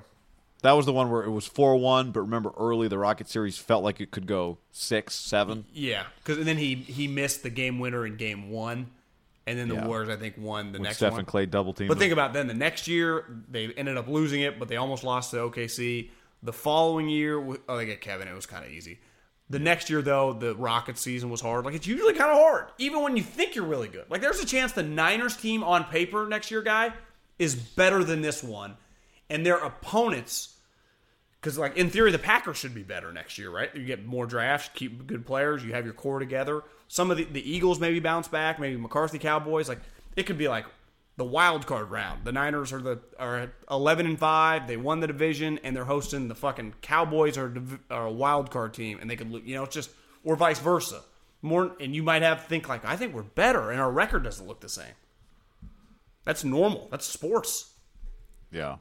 That 0.67 0.73
was 0.73 0.85
the 0.85 0.93
one 0.93 1.13
where 1.13 1.23
it 1.23 1.31
was 1.31 1.47
four 1.47 1.77
one, 1.77 2.11
but 2.11 2.23
remember 2.23 2.51
early 2.59 2.89
the 2.89 2.99
Rocket 2.99 3.29
series 3.29 3.57
felt 3.57 3.85
like 3.85 4.01
it 4.01 4.11
could 4.11 4.27
go 4.27 4.59
six, 4.73 5.15
seven. 5.15 5.65
Yeah, 5.73 6.03
because 6.25 6.45
then 6.45 6.57
he 6.57 6.75
he 6.75 7.07
missed 7.07 7.45
the 7.45 7.51
game 7.51 7.79
winner 7.79 8.05
in 8.05 8.17
game 8.17 8.51
one, 8.51 8.89
and 9.47 9.57
then 9.57 9.69
the 9.69 9.77
Yeah. 9.77 9.87
Warriors 9.87 10.09
I 10.09 10.17
think 10.17 10.35
won 10.37 10.73
the 10.73 10.79
When 10.81 10.83
next 10.83 10.97
Steph 10.97 11.13
one. 11.13 11.21
and 11.21 11.29
Clay 11.29 11.47
double 11.47 11.73
team. 11.73 11.87
But 11.87 11.99
think 11.99 12.13
about 12.13 12.33
then 12.33 12.49
the 12.49 12.55
next 12.55 12.89
year 12.89 13.25
they 13.49 13.69
ended 13.75 13.97
up 13.97 14.09
losing 14.09 14.41
it, 14.41 14.59
but 14.59 14.67
they 14.67 14.75
almost 14.77 15.05
lost 15.05 15.31
to 15.31 15.37
OKC. 15.37 16.11
The 16.43 16.53
following 16.53 17.09
year, 17.09 17.39
oh 17.69 17.77
they 17.77 17.87
get 17.87 18.01
Kevin, 18.01 18.27
it 18.27 18.35
was 18.35 18.47
kind 18.47 18.65
of 18.65 18.73
easy. 18.73 18.99
The 19.49 19.61
next 19.61 19.89
year 19.89 20.03
though, 20.03 20.33
the 20.33 20.57
Rocket 20.57 20.99
season 20.99 21.31
was 21.31 21.41
hard. 21.41 21.65
Like 21.65 21.75
it's 21.77 21.87
usually 21.87 22.15
kind 22.15 22.33
of 22.33 22.39
hard, 22.39 22.67
even 22.79 23.05
when 23.05 23.17
you 23.17 23.23
think 23.23 23.55
you're 23.55 23.65
really 23.65 23.87
good. 23.87 24.07
Like 24.11 24.21
there's 24.21 24.41
a 24.41 24.45
chance 24.47 24.73
the 24.73 24.83
Niners 24.83 25.37
team 25.37 25.63
on 25.63 25.85
paper 25.85 26.27
next 26.27 26.51
year, 26.51 26.61
guy, 26.63 26.93
is 27.39 27.55
better 27.55 28.03
than 28.03 28.21
this 28.21 28.43
one, 28.43 28.77
and 29.31 29.47
their 29.47 29.59
opponents. 29.59 30.55
Because, 31.41 31.59
like 31.59 31.77
in 31.77 31.91
theory, 31.91 32.11
the 32.11 32.19
Packers 32.19 32.57
should 32.57 32.75
be 32.75 32.83
better 32.83 33.13
next 33.13 33.39
year, 33.39 33.51
right? 33.51 33.75
You 33.75 33.85
get 33.85 34.05
more 34.05 34.27
drafts, 34.27 34.71
keep 34.75 35.07
good 35.07 35.25
players, 35.27 35.65
you 35.65 35.73
have 35.75 35.85
your 35.85 35.95
core 35.95 36.19
together. 36.19 36.63
Some 36.89 37.11
of 37.11 37.17
the, 37.17 37.25
the 37.25 37.49
Eagles 37.49 37.79
maybe 37.79 38.01
bounce 38.01 38.29
back, 38.29 38.59
maybe 38.59 38.77
McCarthy 38.77 39.19
Cowboys. 39.19 39.69
Like 39.69 39.81
it 40.17 40.25
could 40.25 40.39
be 40.39 40.49
like 40.49 40.67
the 41.17 41.25
wild 41.25 41.67
card 41.67 41.91
round. 41.91 42.25
The 42.25 42.33
Niners 42.33 42.73
are 42.73 42.81
the 42.81 43.01
are 43.19 43.53
eleven 43.71 44.07
and 44.07 44.19
five. 44.19 44.67
They 44.67 44.77
won 44.77 45.01
the 45.01 45.07
division, 45.07 45.61
and 45.63 45.77
they're 45.77 45.85
hosting 45.85 46.29
the 46.29 46.35
fucking 46.35 46.75
Cowboys 46.83 47.39
are, 47.39 47.53
are 47.91 48.07
a 48.07 48.13
wild 48.13 48.51
card 48.51 48.75
team, 48.75 48.99
and 49.01 49.09
they 49.09 49.17
could 49.17 49.31
you 49.45 49.55
know 49.55 49.65
it's 49.65 49.75
just 49.75 49.91
or 50.25 50.37
vice 50.37 50.59
versa. 50.59 51.03
More, 51.43 51.73
and 51.79 51.95
you 51.95 52.03
might 52.03 52.23
have 52.23 52.47
think 52.47 52.69
like 52.69 52.85
I 52.85 52.97
think 52.97 53.15
we're 53.15 53.23
better, 53.23 53.71
and 53.71 53.81
our 53.81 53.91
record 53.91 54.25
doesn't 54.25 54.47
look 54.47 54.61
the 54.61 54.69
same. 54.69 54.95
That's 56.25 56.43
normal. 56.43 56.89
That's 56.91 57.07
sports. 57.07 57.75
yeah. 58.51 58.77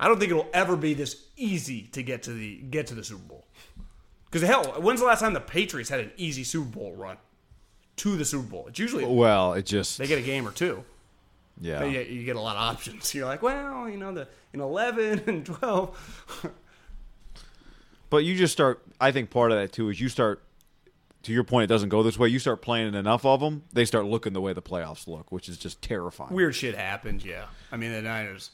I 0.00 0.08
don't 0.08 0.18
think 0.18 0.30
it'll 0.30 0.48
ever 0.52 0.76
be 0.76 0.94
this 0.94 1.24
easy 1.36 1.82
to 1.92 2.02
get 2.02 2.22
to 2.24 2.32
the 2.32 2.56
get 2.56 2.86
to 2.88 2.94
the 2.94 3.04
Super 3.04 3.22
Bowl. 3.22 3.46
Because 4.30 4.46
hell, 4.48 4.64
when's 4.80 5.00
the 5.00 5.06
last 5.06 5.20
time 5.20 5.32
the 5.32 5.40
Patriots 5.40 5.88
had 5.88 6.00
an 6.00 6.10
easy 6.16 6.42
Super 6.44 6.66
Bowl 6.78 6.92
run 6.94 7.16
to 7.96 8.16
the 8.16 8.24
Super 8.24 8.42
Bowl? 8.48 8.66
It's 8.68 8.78
usually 8.78 9.04
Well, 9.04 9.52
it 9.54 9.64
just 9.66 9.98
they 9.98 10.06
get 10.06 10.18
a 10.18 10.22
game 10.22 10.46
or 10.46 10.50
two. 10.52 10.84
yeah. 11.60 11.78
But 11.80 11.90
you, 11.92 12.00
you 12.00 12.24
get 12.24 12.34
a 12.36 12.40
lot 12.40 12.56
of 12.56 12.62
options. 12.62 13.14
You're 13.14 13.26
like, 13.26 13.42
well, 13.42 13.88
you 13.88 13.96
know, 13.96 14.12
the 14.12 14.26
in 14.52 14.60
eleven 14.60 15.22
and 15.26 15.46
twelve. 15.46 15.96
But 18.10 18.18
you 18.18 18.36
just 18.36 18.52
start. 18.52 18.80
I 19.00 19.10
think 19.10 19.30
part 19.30 19.50
of 19.50 19.58
that 19.58 19.72
too 19.72 19.88
is 19.88 20.00
you 20.00 20.08
start. 20.08 20.42
To 21.24 21.32
your 21.32 21.42
point, 21.42 21.64
it 21.64 21.66
doesn't 21.68 21.88
go 21.88 22.02
this 22.02 22.18
way. 22.18 22.28
You 22.28 22.38
start 22.38 22.60
playing 22.60 22.94
enough 22.94 23.24
of 23.24 23.40
them, 23.40 23.64
they 23.72 23.86
start 23.86 24.04
looking 24.04 24.34
the 24.34 24.42
way 24.42 24.52
the 24.52 24.60
playoffs 24.60 25.08
look, 25.08 25.32
which 25.32 25.48
is 25.48 25.56
just 25.56 25.80
terrifying. 25.80 26.34
Weird 26.34 26.54
shit 26.54 26.74
happens. 26.76 27.24
Yeah, 27.24 27.46
I 27.72 27.78
mean 27.78 27.92
the 27.92 28.02
Niners. 28.02 28.50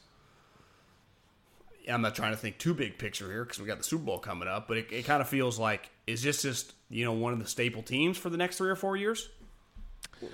I'm 1.89 2.03
not 2.03 2.15
trying 2.15 2.33
to 2.33 2.37
think 2.37 2.59
too 2.59 2.75
big 2.75 2.99
picture 2.99 3.31
here 3.31 3.45
because 3.45 3.61
we 3.61 3.67
got 3.67 3.79
the 3.79 3.85
Super 3.85 4.05
Bowl 4.05 4.19
coming 4.19 4.49
up, 4.49 4.69
but 4.69 4.77
it, 4.77 4.93
it 4.93 5.05
kind 5.05 5.21
of 5.21 5.29
feels 5.29 5.59
like 5.59 5.91
is 6.07 6.23
this 6.23 6.43
just 6.43 6.75
you 6.89 7.05
know 7.05 7.13
one 7.13 7.33
of 7.33 7.39
the 7.39 7.47
staple 7.47 7.83
teams 7.83 8.19
for 8.19 8.31
the 8.31 8.37
next 8.37 8.59
three 8.59 8.71
or 8.71 8.77
four 8.77 8.97
years? 8.97 9.29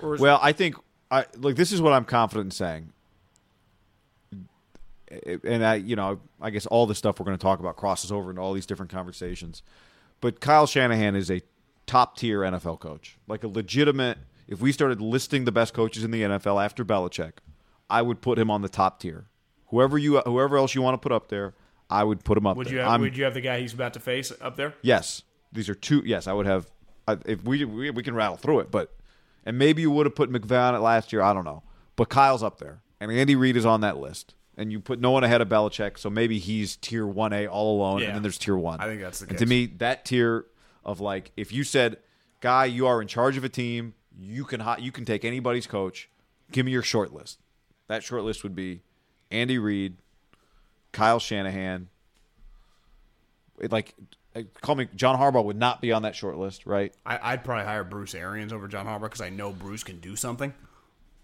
Or 0.01 0.17
Well, 0.17 0.39
I 0.41 0.51
think 0.51 0.75
I 1.09 1.25
like 1.37 1.55
this 1.55 1.71
is 1.71 1.81
what 1.81 1.93
I'm 1.93 2.05
confident 2.05 2.47
in 2.47 2.51
saying. 2.51 2.93
And 5.45 5.65
I, 5.65 5.75
you 5.75 5.95
know, 5.95 6.19
I 6.41 6.49
guess 6.49 6.65
all 6.65 6.85
the 6.85 6.95
stuff 6.95 7.17
we're 7.17 7.25
going 7.25 7.37
to 7.37 7.41
talk 7.41 7.59
about 7.59 7.77
crosses 7.77 8.11
over 8.11 8.29
into 8.29 8.41
all 8.41 8.53
these 8.53 8.65
different 8.65 8.91
conversations. 8.91 9.63
But 10.19 10.41
Kyle 10.41 10.67
Shanahan 10.67 11.15
is 11.15 11.31
a 11.31 11.41
top 11.85 12.17
tier 12.17 12.41
NFL 12.41 12.79
coach, 12.79 13.17
like 13.25 13.43
a 13.43 13.47
legitimate. 13.47 14.17
If 14.49 14.59
we 14.59 14.73
started 14.73 14.99
listing 14.99 15.45
the 15.45 15.51
best 15.51 15.73
coaches 15.73 16.03
in 16.03 16.11
the 16.11 16.23
NFL 16.23 16.63
after 16.63 16.83
Belichick, 16.83 17.33
I 17.89 18.01
would 18.01 18.19
put 18.19 18.37
him 18.37 18.51
on 18.51 18.61
the 18.61 18.69
top 18.69 18.99
tier. 18.99 19.27
Whoever 19.67 19.97
you, 19.97 20.19
whoever 20.21 20.57
else 20.57 20.73
you 20.75 20.81
want 20.81 20.93
to 20.95 20.97
put 20.97 21.11
up 21.11 21.27
there, 21.29 21.53
I 21.89 22.03
would 22.03 22.23
put 22.23 22.37
him 22.37 22.45
up 22.47 22.57
Would 22.57 22.67
there. 22.67 22.73
you 22.75 22.79
have, 22.79 22.89
I'm- 22.89 23.01
would 23.01 23.17
you 23.17 23.23
have 23.23 23.33
the 23.33 23.41
guy 23.41 23.59
he's 23.59 23.73
about 23.73 23.93
to 23.93 23.99
face 23.99 24.31
up 24.41 24.55
there? 24.55 24.73
Yes, 24.81 25.23
these 25.51 25.69
are 25.69 25.75
two. 25.75 26.01
Yes, 26.05 26.27
I 26.27 26.33
would 26.33 26.45
have. 26.45 26.69
I- 27.07 27.17
If 27.25 27.43
we, 27.43 27.63
we 27.65 27.89
we 27.91 28.03
can 28.03 28.15
rattle 28.15 28.37
through 28.37 28.59
it, 28.61 28.71
but 28.71 28.93
and 29.45 29.57
maybe 29.57 29.81
you 29.81 29.91
would 29.91 30.05
have 30.05 30.15
put 30.15 30.31
McVay 30.31 30.69
on 30.69 30.75
it 30.75 30.79
last 30.79 31.11
year. 31.13 31.21
I 31.21 31.33
don't 31.33 31.45
know, 31.45 31.63
but 31.95 32.09
Kyle's 32.09 32.43
up 32.43 32.59
there, 32.59 32.81
and 32.99 33.11
Andy 33.11 33.35
Reid 33.35 33.55
is 33.57 33.65
on 33.65 33.81
that 33.81 33.97
list, 33.97 34.35
and 34.57 34.71
you 34.71 34.79
put 34.81 34.99
no 34.99 35.11
one 35.11 35.23
ahead 35.23 35.39
of 35.41 35.47
Belichick, 35.49 35.97
so 35.97 36.09
maybe 36.09 36.39
he's 36.39 36.75
tier 36.77 37.05
one 37.07 37.31
A 37.33 37.47
all 37.47 37.77
alone, 37.77 37.99
Yeah. 38.01 38.07
and 38.07 38.15
then 38.15 38.21
there's 38.23 38.37
tier 38.37 38.57
one. 38.57 38.79
I 38.81 38.85
think 38.87 39.01
that's 39.01 39.19
the 39.19 39.29
And 39.29 39.37
to 39.37 39.45
me, 39.45 39.65
that 39.77 40.03
tier 40.05 40.45
of 40.83 40.99
like, 40.99 41.31
if 41.37 41.51
you 41.53 41.63
said, 41.63 41.97
"Guy, 42.41 42.65
you 42.65 42.87
are 42.87 43.01
in 43.01 43.07
charge 43.07 43.37
of 43.37 43.43
a 43.45 43.49
team, 43.49 43.93
you 44.17 44.43
can 44.45 44.61
you 44.79 44.91
can 44.91 45.05
take 45.05 45.23
anybody's 45.23 45.67
coach. 45.67 46.09
Give 46.51 46.65
me 46.65 46.71
your 46.73 46.83
short 46.83 47.13
list." 47.13 47.39
That 47.87 48.03
short 48.03 48.23
list 48.23 48.43
would 48.43 48.55
be 48.55 48.81
Andy 49.31 49.57
Reid, 49.57 49.95
Kyle 50.91 51.19
Shanahan, 51.19 51.89
it, 53.59 53.71
like 53.71 53.93
uh, 54.35 54.41
call 54.61 54.75
me 54.75 54.87
John 54.95 55.17
Harbaugh 55.17 55.43
would 55.43 55.57
not 55.57 55.81
be 55.81 55.91
on 55.91 56.03
that 56.03 56.15
short 56.15 56.37
list, 56.37 56.65
right? 56.65 56.93
I, 57.05 57.33
I'd 57.33 57.43
probably 57.43 57.65
hire 57.65 57.83
Bruce 57.83 58.15
Arians 58.15 58.53
over 58.53 58.67
John 58.67 58.85
Harbaugh 58.85 59.03
because 59.03 59.21
I 59.21 59.29
know 59.29 59.51
Bruce 59.51 59.83
can 59.83 59.99
do 59.99 60.15
something. 60.15 60.53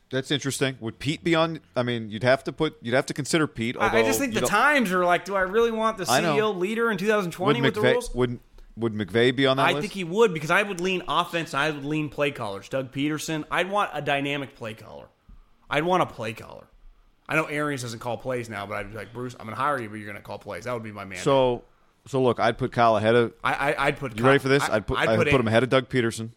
That's 0.09 0.29
interesting. 0.29 0.77
Would 0.79 0.99
Pete 0.99 1.23
be 1.23 1.33
on? 1.33 1.59
I 1.75 1.81
mean, 1.81 2.11
you'd 2.11 2.23
have 2.23 2.43
to 2.43 2.53
put 2.53 2.75
you'd 2.81 2.93
have 2.93 3.07
to 3.07 3.13
consider 3.13 3.47
Pete. 3.47 3.75
I, 3.79 3.99
I 3.99 4.03
just 4.03 4.19
think 4.19 4.33
the 4.33 4.41
times 4.41 4.91
are 4.91 5.05
like, 5.05 5.25
do 5.25 5.35
I 5.35 5.41
really 5.41 5.71
want 5.71 5.97
the 5.97 6.03
CEO 6.03 6.55
leader 6.55 6.91
in 6.91 6.95
would 6.95 6.99
2020 6.99 7.61
with 7.61 7.73
the 7.73 7.81
rules? 7.81 8.13
would 8.13 8.39
would 8.75 8.93
McVay 8.93 9.35
be 9.35 9.45
on 9.47 9.57
that 9.57 9.67
I 9.67 9.71
list? 9.73 9.81
think 9.81 9.93
he 9.93 10.03
would 10.03 10.33
because 10.33 10.51
I 10.51 10.63
would 10.63 10.81
lean 10.81 11.03
offense. 11.07 11.53
I 11.53 11.71
would 11.71 11.85
lean 11.85 12.09
play 12.09 12.31
callers. 12.31 12.69
Doug 12.69 12.91
Pederson. 12.91 13.43
I'd 13.49 13.69
want 13.69 13.91
a 13.93 14.01
dynamic 14.01 14.55
play 14.55 14.73
caller. 14.73 15.07
I'd 15.69 15.83
want 15.83 16.03
a 16.03 16.05
play 16.07 16.33
caller. 16.33 16.65
I 17.27 17.35
know 17.35 17.45
Arians 17.45 17.81
doesn't 17.81 17.99
call 17.99 18.17
plays 18.17 18.49
now, 18.49 18.65
but 18.65 18.75
I'd 18.75 18.91
be 18.91 18.97
like 18.97 19.13
Bruce. 19.13 19.33
I'm 19.39 19.45
going 19.45 19.55
to 19.55 19.61
hire 19.61 19.79
you, 19.81 19.89
but 19.89 19.95
you're 19.95 20.05
going 20.05 20.17
to 20.17 20.21
call 20.23 20.37
plays. 20.37 20.65
That 20.65 20.73
would 20.73 20.83
be 20.83 20.91
my 20.91 21.05
man. 21.05 21.19
so. 21.19 21.63
So 22.05 22.21
look, 22.21 22.37
I'd 22.37 22.57
put 22.57 22.73
Kyle 22.73 22.97
ahead 22.97 23.15
of. 23.15 23.33
I, 23.45 23.53
I, 23.73 23.85
I'd 23.87 23.97
put. 23.97 24.17
You 24.19 24.25
ready 24.25 24.39
for 24.39 24.49
this? 24.49 24.61
I, 24.69 24.75
I'd 24.75 24.85
put 24.87 24.97
I'd 24.97 25.17
put, 25.17 25.27
a- 25.29 25.31
him 25.31 25.47
ahead 25.47 25.63
of 25.63 25.69
Doug 25.69 25.87
Pederson. 25.87 26.31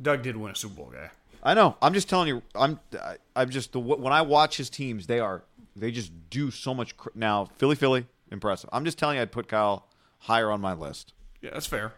Doug 0.00 0.22
did 0.22 0.34
win 0.36 0.52
a 0.52 0.54
Super 0.54 0.76
Bowl 0.76 0.90
guy. 0.92 1.10
I 1.42 1.52
know. 1.52 1.76
I'm 1.82 1.92
just 1.92 2.08
telling 2.08 2.28
you. 2.28 2.42
I'm. 2.54 2.80
I, 2.98 3.16
I'm 3.36 3.50
just 3.50 3.72
the 3.72 3.80
when 3.80 4.12
I 4.14 4.22
watch 4.22 4.56
his 4.56 4.70
teams, 4.70 5.06
they 5.06 5.20
are 5.20 5.44
they 5.76 5.90
just 5.90 6.10
do 6.30 6.50
so 6.50 6.72
much. 6.72 6.96
Cr- 6.96 7.10
now 7.14 7.48
Philly, 7.58 7.76
Philly, 7.76 8.06
impressive. 8.32 8.70
I'm 8.72 8.86
just 8.86 8.96
telling 8.98 9.16
you, 9.16 9.22
I'd 9.22 9.30
put 9.30 9.46
Kyle 9.46 9.86
higher 10.20 10.50
on 10.50 10.62
my 10.62 10.72
list. 10.72 11.12
Yeah, 11.42 11.50
that's 11.52 11.66
fair. 11.66 11.92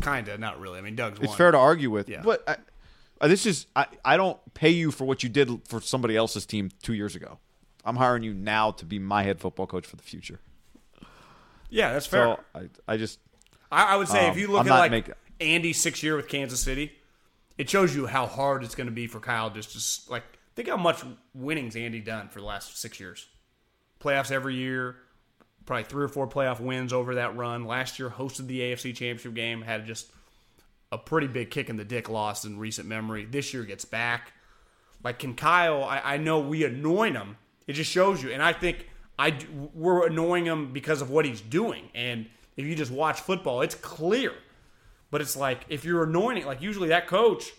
Kinda, 0.00 0.38
not 0.38 0.58
really. 0.60 0.78
I 0.78 0.82
mean, 0.82 0.96
Doug's 0.96 1.18
It's 1.18 1.28
won. 1.28 1.36
fair 1.36 1.50
to 1.50 1.58
argue 1.58 1.90
with, 1.90 2.08
Yeah. 2.08 2.22
but 2.24 2.42
I, 3.20 3.28
this 3.28 3.44
is 3.44 3.66
I, 3.76 3.86
I 4.04 4.16
don't 4.16 4.38
pay 4.54 4.70
you 4.70 4.90
for 4.90 5.04
what 5.04 5.22
you 5.22 5.28
did 5.28 5.50
for 5.68 5.80
somebody 5.82 6.16
else's 6.16 6.46
team 6.46 6.70
two 6.82 6.94
years 6.94 7.14
ago. 7.16 7.38
I'm 7.84 7.96
hiring 7.96 8.22
you 8.22 8.34
now 8.34 8.72
to 8.72 8.84
be 8.84 8.98
my 8.98 9.22
head 9.22 9.40
football 9.40 9.66
coach 9.66 9.86
for 9.86 9.96
the 9.96 10.02
future. 10.02 10.40
Yeah, 11.70 11.92
that's 11.92 12.06
fair. 12.06 12.24
So 12.24 12.40
I, 12.54 12.92
I 12.94 12.96
just 12.96 13.18
I, 13.70 13.94
I 13.94 13.96
would 13.96 14.08
say 14.08 14.26
Um, 14.26 14.32
if 14.32 14.38
you 14.38 14.48
look 14.48 14.62
I'm 14.66 14.72
at 14.72 14.78
like 14.78 14.90
making- 14.90 15.14
Andy's 15.40 15.80
six 15.80 16.02
year 16.02 16.16
with 16.16 16.28
Kansas 16.28 16.60
City, 16.60 16.92
it 17.56 17.70
shows 17.70 17.94
you 17.94 18.06
how 18.06 18.26
hard 18.26 18.64
it's 18.64 18.74
going 18.74 18.88
to 18.88 18.92
be 18.92 19.06
for 19.06 19.20
Kyle. 19.20 19.50
Just 19.50 20.04
to 20.06 20.12
like 20.12 20.24
think 20.56 20.68
how 20.68 20.76
much 20.76 21.02
winnings 21.34 21.76
Andy 21.76 22.00
done 22.00 22.28
for 22.28 22.40
the 22.40 22.46
last 22.46 22.76
six 22.78 22.98
years, 23.00 23.26
playoffs 24.00 24.30
every 24.32 24.56
year, 24.56 24.96
probably 25.64 25.84
three 25.84 26.04
or 26.04 26.08
four 26.08 26.26
playoff 26.28 26.60
wins 26.60 26.92
over 26.92 27.14
that 27.14 27.36
run. 27.36 27.64
Last 27.64 27.98
year 27.98 28.10
hosted 28.10 28.46
the 28.48 28.60
AFC 28.60 28.94
Championship 28.94 29.34
game, 29.34 29.62
had 29.62 29.86
just 29.86 30.10
a 30.92 30.98
pretty 30.98 31.28
big 31.28 31.50
kick 31.50 31.70
in 31.70 31.76
the 31.76 31.84
dick 31.84 32.08
loss 32.10 32.44
in 32.44 32.58
recent 32.58 32.88
memory. 32.88 33.24
This 33.24 33.54
year 33.54 33.62
gets 33.62 33.84
back. 33.84 34.32
Like 35.04 35.20
can 35.20 35.34
Kyle? 35.34 35.84
I, 35.84 36.00
I 36.04 36.16
know 36.18 36.40
we 36.40 36.64
anoint 36.64 37.16
him. 37.16 37.36
It 37.66 37.74
just 37.74 37.90
shows 37.90 38.22
you, 38.22 38.30
and 38.30 38.42
I 38.42 38.52
think 38.52 38.88
I 39.18 39.36
we're 39.74 40.06
annoying 40.06 40.46
him 40.46 40.72
because 40.72 41.02
of 41.02 41.10
what 41.10 41.24
he's 41.24 41.40
doing. 41.40 41.88
And 41.94 42.26
if 42.56 42.66
you 42.66 42.74
just 42.74 42.90
watch 42.90 43.20
football, 43.20 43.60
it's 43.62 43.74
clear. 43.74 44.32
But 45.10 45.20
it's 45.20 45.36
like 45.36 45.66
if 45.68 45.84
you're 45.84 46.04
anointing, 46.04 46.46
like 46.46 46.62
usually 46.62 46.88
that 46.88 47.06
coach, 47.06 47.52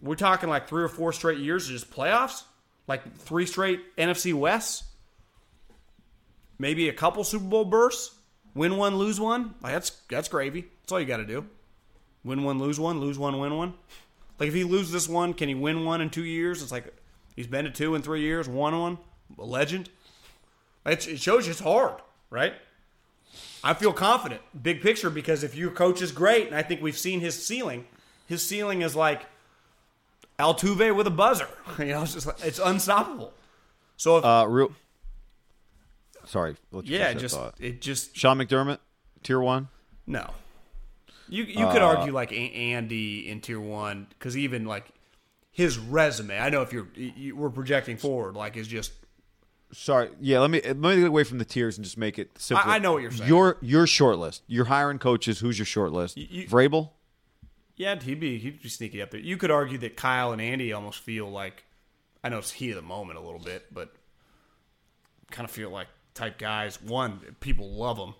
we're 0.00 0.14
talking 0.14 0.48
like 0.48 0.68
three 0.68 0.82
or 0.82 0.88
four 0.88 1.12
straight 1.12 1.38
years 1.38 1.66
of 1.66 1.72
just 1.72 1.90
playoffs, 1.90 2.44
like 2.86 3.16
three 3.16 3.46
straight 3.46 3.96
NFC 3.96 4.32
West, 4.34 4.84
maybe 6.58 6.88
a 6.88 6.92
couple 6.92 7.24
Super 7.24 7.44
Bowl 7.44 7.64
bursts, 7.64 8.14
win 8.54 8.76
one, 8.76 8.96
lose 8.96 9.20
one. 9.20 9.54
Like 9.62 9.72
that's 9.74 9.90
that's 10.08 10.28
gravy. 10.28 10.66
That's 10.80 10.92
all 10.92 11.00
you 11.00 11.06
got 11.06 11.18
to 11.18 11.26
do. 11.26 11.46
Win 12.24 12.44
one, 12.44 12.58
lose 12.58 12.78
one, 12.78 13.00
lose 13.00 13.18
one, 13.18 13.38
win 13.38 13.56
one. 13.56 13.74
Like 14.38 14.48
if 14.48 14.54
he 14.54 14.64
loses 14.64 14.92
this 14.92 15.08
one, 15.08 15.34
can 15.34 15.48
he 15.48 15.54
win 15.54 15.84
one 15.84 16.00
in 16.00 16.10
two 16.10 16.24
years? 16.24 16.62
It's 16.62 16.72
like 16.72 16.92
he's 17.36 17.46
been 17.46 17.64
to 17.64 17.70
two 17.70 17.94
in 17.94 18.02
three 18.02 18.20
years, 18.20 18.48
won 18.48 18.78
one, 18.78 18.98
a 19.38 19.44
legend. 19.44 19.90
It, 20.86 21.06
it 21.06 21.20
shows 21.20 21.46
you 21.46 21.52
it's 21.52 21.60
hard, 21.60 22.00
right? 22.30 22.54
I 23.64 23.74
feel 23.74 23.92
confident, 23.92 24.40
big 24.60 24.80
picture, 24.82 25.08
because 25.10 25.44
if 25.44 25.54
your 25.54 25.70
coach 25.70 26.02
is 26.02 26.10
great, 26.12 26.48
and 26.48 26.56
I 26.56 26.62
think 26.62 26.82
we've 26.82 26.98
seen 26.98 27.20
his 27.20 27.44
ceiling, 27.46 27.86
his 28.26 28.42
ceiling 28.46 28.82
is 28.82 28.96
like 28.96 29.22
Altuve 30.38 30.94
with 30.96 31.06
a 31.06 31.10
buzzer. 31.10 31.48
You 31.78 31.86
know, 31.86 32.02
it's 32.02 32.14
just 32.14 32.26
like, 32.26 32.44
it's 32.44 32.58
unstoppable. 32.58 33.32
So 33.96 34.18
if, 34.18 34.24
Uh, 34.24 34.46
real. 34.48 34.72
Sorry. 36.24 36.56
yeah, 36.84 37.12
just 37.14 37.38
it 37.58 37.80
just 37.80 38.16
Sean 38.16 38.38
McDermott, 38.38 38.78
tier 39.22 39.40
one. 39.40 39.68
no. 40.06 40.30
You 41.28 41.44
you 41.44 41.66
could 41.68 41.80
Uh, 41.82 41.94
argue 41.96 42.12
like 42.12 42.30
Andy 42.32 43.26
in 43.28 43.40
tier 43.40 43.58
one 43.60 44.06
because 44.10 44.36
even 44.36 44.66
like 44.66 44.90
his 45.50 45.78
resume. 45.78 46.38
I 46.38 46.50
know 46.50 46.60
if 46.62 46.72
you're 46.74 46.88
you, 46.94 47.34
we're 47.36 47.48
projecting 47.48 47.96
forward, 47.96 48.34
like 48.34 48.56
is 48.56 48.68
just 48.68 48.92
Sorry. 49.72 50.10
Yeah. 50.20 50.40
Let 50.40 50.50
me 50.50 50.60
let 50.64 50.76
me 50.76 50.96
get 50.96 51.06
away 51.06 51.24
from 51.24 51.38
the 51.38 51.44
tiers 51.44 51.76
and 51.78 51.84
just 51.84 51.96
make 51.96 52.18
it 52.18 52.30
simple. 52.38 52.70
I 52.70 52.78
know 52.78 52.92
what 52.92 53.02
you're 53.02 53.10
saying. 53.10 53.28
Your 53.28 53.56
your 53.60 53.86
short 53.86 54.18
list. 54.18 54.42
You're 54.46 54.66
hiring 54.66 54.98
coaches. 54.98 55.40
Who's 55.40 55.58
your 55.58 55.66
short 55.66 55.92
list? 55.92 56.16
you- 56.16 56.46
Vrabel. 56.46 56.90
yeah 57.76 57.98
he'd 58.00 58.20
be 58.20 58.38
he'd 58.38 58.62
be 58.62 58.68
sneaky 58.68 59.00
up 59.02 59.10
there. 59.10 59.20
You 59.20 59.36
could 59.36 59.50
argue 59.50 59.78
that 59.78 59.96
Kyle 59.96 60.32
and 60.32 60.40
Andy 60.42 60.72
almost 60.72 60.98
feel 61.00 61.30
like 61.30 61.64
I 62.22 62.28
know 62.28 62.38
it's 62.38 62.52
heat 62.52 62.70
of 62.70 62.76
the 62.76 62.82
moment 62.82 63.18
a 63.18 63.22
little 63.22 63.40
bit, 63.40 63.66
but 63.72 63.94
kind 65.30 65.44
of 65.48 65.50
feel 65.50 65.70
like 65.70 65.88
type 66.14 66.38
guys. 66.38 66.80
One, 66.82 67.20
people 67.40 67.70
love 67.72 67.96
them. 67.96 68.14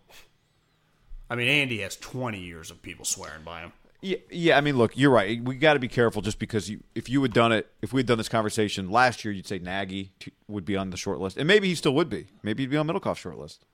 I 1.31 1.35
mean, 1.37 1.49
Andy 1.49 1.81
has 1.81 1.97
20 1.97 2.39
years 2.41 2.71
of 2.71 2.83
people 2.83 3.05
swearing 3.05 3.43
by 3.45 3.61
him. 3.61 3.73
Yeah, 4.05 4.17
yeah. 4.31 4.59
I 4.59 4.61
mean, 4.61 4.77
look, 4.77 4.97
you're 4.99 5.11
right. 5.13 5.41
We 5.43 5.55
got 5.57 5.75
to 5.75 5.79
be 5.79 5.87
careful 5.89 6.23
just 6.23 6.39
because 6.41 6.69
you, 6.69 6.83
if 6.95 7.09
you 7.09 7.23
had 7.23 7.33
done 7.33 7.53
it, 7.53 7.71
if 7.83 7.93
we 7.93 8.01
had 8.01 8.07
done 8.07 8.19
this 8.19 8.29
conversation 8.29 8.91
last 8.91 9.25
year, 9.25 9.33
you'd 9.33 9.47
say 9.47 9.61
Nagy 9.61 10.11
would 10.49 10.65
be 10.65 10.77
on 10.77 10.91
the 10.91 10.97
short 10.97 11.21
list, 11.21 11.37
and 11.37 11.47
maybe 11.47 11.69
he 11.69 11.75
still 11.77 11.95
would 11.95 12.09
be. 12.11 12.27
Maybe 12.43 12.65
he'd 12.65 12.71
be 12.71 12.77
on 12.77 12.87
Middlekauff's 12.89 13.21
short 13.21 13.39
list, 13.39 13.65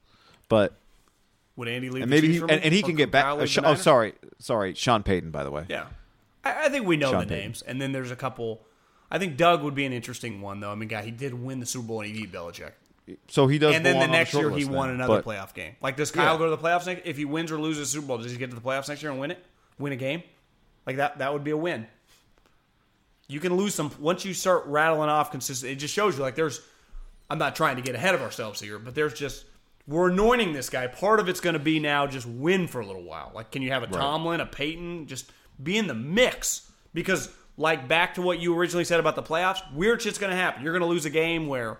but 0.50 0.76
Would 1.56 1.66
Andy 1.68 1.88
leave? 1.88 2.02
and 2.02 2.12
the 2.12 2.16
maybe 2.16 2.30
he, 2.32 2.38
and, 2.40 2.50
and 2.50 2.74
he 2.74 2.82
can 2.82 2.94
get 2.94 3.10
back. 3.10 3.24
Uh, 3.24 3.46
Sh- 3.46 3.58
oh, 3.64 3.74
sorry, 3.74 4.12
sorry, 4.38 4.74
Sean 4.74 5.02
Payton, 5.02 5.30
by 5.30 5.44
the 5.44 5.50
way. 5.50 5.64
Yeah, 5.68 5.86
I, 6.44 6.66
I 6.66 6.68
think 6.68 6.86
we 6.86 6.98
know 6.98 7.10
Sean 7.12 7.20
the 7.20 7.26
Payton. 7.26 7.38
names, 7.44 7.62
and 7.62 7.80
then 7.80 7.92
there's 7.92 8.10
a 8.10 8.16
couple. 8.16 8.60
I 9.10 9.18
think 9.18 9.38
Doug 9.38 9.62
would 9.62 9.74
be 9.74 9.86
an 9.86 9.94
interesting 9.94 10.42
one, 10.42 10.60
though. 10.60 10.70
I 10.70 10.74
mean, 10.74 10.90
guy, 10.90 11.00
he 11.00 11.10
did 11.10 11.32
win 11.32 11.60
the 11.60 11.64
Super 11.66 11.86
Bowl 11.88 12.02
and 12.02 12.14
he 12.14 12.20
beat 12.26 12.30
Belichick, 12.32 12.72
So 13.28 13.46
he 13.46 13.58
does. 13.58 13.74
and 13.74 13.86
then 13.86 13.98
the 13.98 14.06
next 14.06 14.32
short 14.32 14.44
year 14.44 14.50
he 14.50 14.64
list 14.66 14.70
won 14.70 14.90
another 14.90 15.22
but- 15.22 15.24
playoff 15.24 15.54
game. 15.54 15.76
Like, 15.80 15.96
does 15.96 16.10
Kyle 16.10 16.34
Yeah. 16.34 16.38
go 16.38 16.44
to 16.44 16.50
the 16.50 16.58
playoffs 16.58 16.84
next? 16.84 17.06
If 17.06 17.16
he 17.16 17.24
wins 17.24 17.50
or 17.50 17.58
loses 17.58 17.90
the 17.90 17.96
Super 18.00 18.06
Bowl, 18.08 18.18
does 18.18 18.30
he 18.30 18.36
get 18.36 18.50
to 18.50 18.54
the 18.56 18.60
playoffs 18.60 18.90
next 18.90 19.02
year 19.02 19.10
and 19.10 19.18
win 19.18 19.30
it? 19.30 19.42
Win 19.78 19.92
a 19.92 19.96
game? 19.96 20.22
Like 20.86 20.96
that? 20.96 21.18
That 21.18 21.32
would 21.32 21.44
be 21.44 21.50
a 21.50 21.56
win. 21.56 21.86
You 23.28 23.40
can 23.40 23.54
lose 23.54 23.74
some 23.74 23.90
once 23.98 24.24
you 24.24 24.32
start 24.34 24.64
rattling 24.66 25.10
off 25.10 25.30
consistent. 25.30 25.72
It 25.72 25.76
just 25.76 25.94
shows 25.94 26.16
you 26.16 26.22
like 26.22 26.34
there's. 26.34 26.60
I'm 27.30 27.38
not 27.38 27.54
trying 27.54 27.76
to 27.76 27.82
get 27.82 27.94
ahead 27.94 28.14
of 28.14 28.22
ourselves 28.22 28.58
here, 28.58 28.78
but 28.78 28.94
there's 28.94 29.12
just 29.12 29.44
we're 29.86 30.10
anointing 30.10 30.52
this 30.52 30.70
guy. 30.70 30.86
Part 30.86 31.20
of 31.20 31.28
it's 31.28 31.40
going 31.40 31.54
to 31.54 31.58
be 31.58 31.78
now 31.78 32.06
just 32.06 32.26
win 32.26 32.66
for 32.66 32.80
a 32.80 32.86
little 32.86 33.02
while. 33.02 33.32
Like, 33.34 33.50
can 33.50 33.62
you 33.62 33.70
have 33.70 33.82
a 33.82 33.86
Tomlin, 33.86 34.40
a 34.40 34.46
Peyton, 34.46 35.06
just 35.06 35.30
be 35.62 35.76
in 35.76 35.86
the 35.86 35.94
mix? 35.94 36.70
Because 36.94 37.30
like 37.58 37.88
back 37.88 38.14
to 38.14 38.22
what 38.22 38.38
you 38.38 38.56
originally 38.56 38.84
said 38.84 39.00
about 39.00 39.16
the 39.16 39.22
playoffs, 39.22 39.60
weird 39.74 40.00
shit's 40.00 40.18
going 40.18 40.30
to 40.30 40.36
happen. 40.36 40.62
You're 40.62 40.72
going 40.72 40.82
to 40.82 40.88
lose 40.88 41.04
a 41.04 41.10
game 41.10 41.48
where 41.48 41.78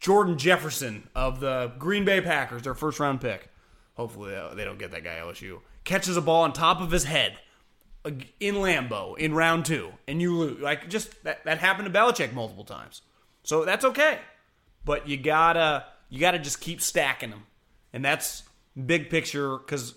Jordan 0.00 0.36
Jefferson 0.36 1.08
of 1.14 1.40
the 1.40 1.72
Green 1.78 2.04
Bay 2.04 2.20
Packers, 2.20 2.62
their 2.62 2.74
first 2.74 2.98
round 2.98 3.20
pick. 3.20 3.48
Hopefully 3.94 4.34
uh, 4.34 4.54
they 4.54 4.64
don't 4.64 4.78
get 4.78 4.90
that 4.90 5.04
guy 5.04 5.18
LSU. 5.22 5.60
Catches 5.84 6.16
a 6.16 6.20
ball 6.20 6.42
on 6.42 6.52
top 6.52 6.80
of 6.80 6.90
his 6.90 7.04
head 7.04 7.38
in 8.40 8.56
Lambeau 8.56 9.16
in 9.16 9.34
round 9.34 9.64
two, 9.64 9.92
and 10.08 10.20
you 10.20 10.36
lose. 10.36 10.60
Like 10.60 10.88
just 10.88 11.22
that, 11.24 11.44
that 11.44 11.58
happened 11.58 11.92
to 11.92 11.98
Belichick 11.98 12.32
multiple 12.32 12.64
times, 12.64 13.02
so 13.44 13.64
that's 13.64 13.84
okay. 13.84 14.18
But 14.84 15.08
you 15.08 15.16
gotta 15.16 15.86
you 16.08 16.18
gotta 16.20 16.38
just 16.38 16.60
keep 16.60 16.80
stacking 16.80 17.30
them, 17.30 17.44
and 17.92 18.04
that's 18.04 18.44
big 18.86 19.10
picture 19.10 19.58
because 19.58 19.94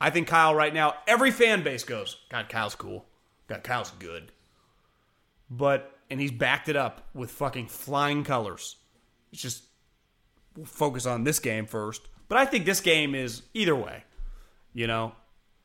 I 0.00 0.10
think 0.10 0.28
Kyle 0.28 0.54
right 0.54 0.72
now 0.72 0.94
every 1.06 1.30
fan 1.30 1.62
base 1.62 1.84
goes, 1.84 2.16
God, 2.30 2.48
Kyle's 2.48 2.74
cool. 2.74 3.04
God, 3.48 3.62
Kyle's 3.64 3.90
good. 3.98 4.32
But 5.50 5.98
and 6.10 6.20
he's 6.20 6.32
backed 6.32 6.68
it 6.68 6.76
up 6.76 7.08
with 7.14 7.30
fucking 7.30 7.68
flying 7.68 8.24
colors. 8.24 8.76
It's 9.32 9.42
just 9.42 9.64
we'll 10.56 10.66
focus 10.66 11.06
on 11.06 11.24
this 11.24 11.38
game 11.38 11.66
first. 11.66 12.08
But 12.28 12.38
I 12.38 12.44
think 12.44 12.64
this 12.64 12.80
game 12.80 13.14
is 13.14 13.42
either 13.54 13.74
way, 13.74 14.04
you 14.72 14.86
know, 14.86 15.12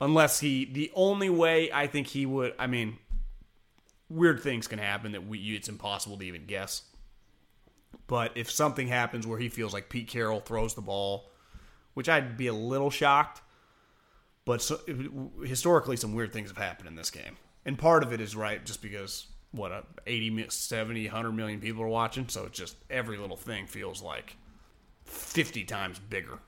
unless 0.01 0.39
he 0.39 0.65
the 0.65 0.91
only 0.95 1.29
way 1.29 1.71
I 1.71 1.87
think 1.87 2.07
he 2.07 2.25
would. 2.25 2.53
I 2.59 2.67
mean, 2.67 2.97
weird 4.09 4.41
things 4.41 4.67
can 4.67 4.79
happen 4.79 5.13
that 5.13 5.27
we 5.27 5.39
it's 5.55 5.69
impossible 5.69 6.17
to 6.17 6.25
even 6.25 6.45
guess. 6.45 6.83
But 8.07 8.31
if 8.35 8.51
something 8.51 8.87
happens 8.87 9.25
where 9.25 9.39
he 9.39 9.49
feels 9.49 9.73
like 9.73 9.89
Pete 9.89 10.07
Carroll 10.07 10.39
throws 10.39 10.73
the 10.73 10.81
ball, 10.81 11.29
which 11.93 12.09
I'd 12.09 12.37
be 12.37 12.47
a 12.47 12.53
little 12.53 12.89
shocked, 12.89 13.41
but 14.45 14.61
so, 14.61 14.79
historically 15.43 15.95
some 15.95 16.13
weird 16.13 16.33
things 16.33 16.49
have 16.49 16.57
happened 16.57 16.87
in 16.87 16.95
this 16.95 17.11
game. 17.11 17.37
And 17.65 17.77
part 17.77 18.03
of 18.03 18.11
it 18.11 18.19
is 18.19 18.35
right 18.35 18.63
just 18.65 18.81
because 18.81 19.27
what 19.51 19.71
uh, 19.71 19.83
80 20.05 20.47
70 20.49 21.05
100 21.05 21.31
million 21.31 21.61
people 21.61 21.83
are 21.83 21.87
watching, 21.87 22.27
so 22.27 22.45
it's 22.45 22.57
just 22.57 22.75
every 22.89 23.17
little 23.17 23.37
thing 23.37 23.67
feels 23.67 24.01
like 24.01 24.35
50 25.05 25.63
times 25.63 25.99
bigger. 25.99 26.39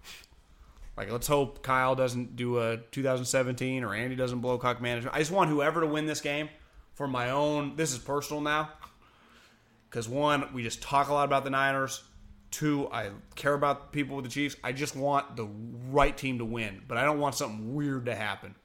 Like, 0.97 1.12
let's 1.12 1.27
hope 1.27 1.62
Kyle 1.62 1.95
doesn't 1.95 2.36
do 2.36 2.60
a 2.60 2.77
2017 2.91 3.84
or 3.84 3.93
Andy 3.93 4.15
doesn't 4.15 4.39
blow 4.39 4.58
cock 4.58 4.81
management. 4.81 5.15
I 5.15 5.19
just 5.19 5.31
want 5.31 5.49
whoever 5.49 5.81
to 5.81 5.88
win 5.88 6.05
this 6.05 6.21
game 6.21 6.49
for 6.93 7.08
my 7.08 7.31
own. 7.31 7.75
This 7.75 7.91
is 7.91 7.97
personal 7.99 8.41
now. 8.41 8.69
Because, 9.89 10.08
one, 10.08 10.53
we 10.53 10.63
just 10.63 10.81
talk 10.81 11.10
a 11.10 11.13
lot 11.13 11.25
about 11.25 11.43
the 11.43 11.49
Niners. 11.49 12.03
Two, 12.51 12.88
I 12.91 13.10
care 13.36 13.53
about 13.53 13.91
people 13.91 14.15
with 14.15 14.23
the 14.25 14.31
Chiefs. 14.31 14.55
I 14.63 14.71
just 14.71 14.95
want 14.95 15.36
the 15.36 15.47
right 15.91 16.15
team 16.15 16.38
to 16.38 16.45
win, 16.45 16.81
but 16.88 16.97
I 16.97 17.03
don't 17.03 17.19
want 17.19 17.36
something 17.36 17.75
weird 17.75 18.05
to 18.05 18.15
happen. 18.15 18.55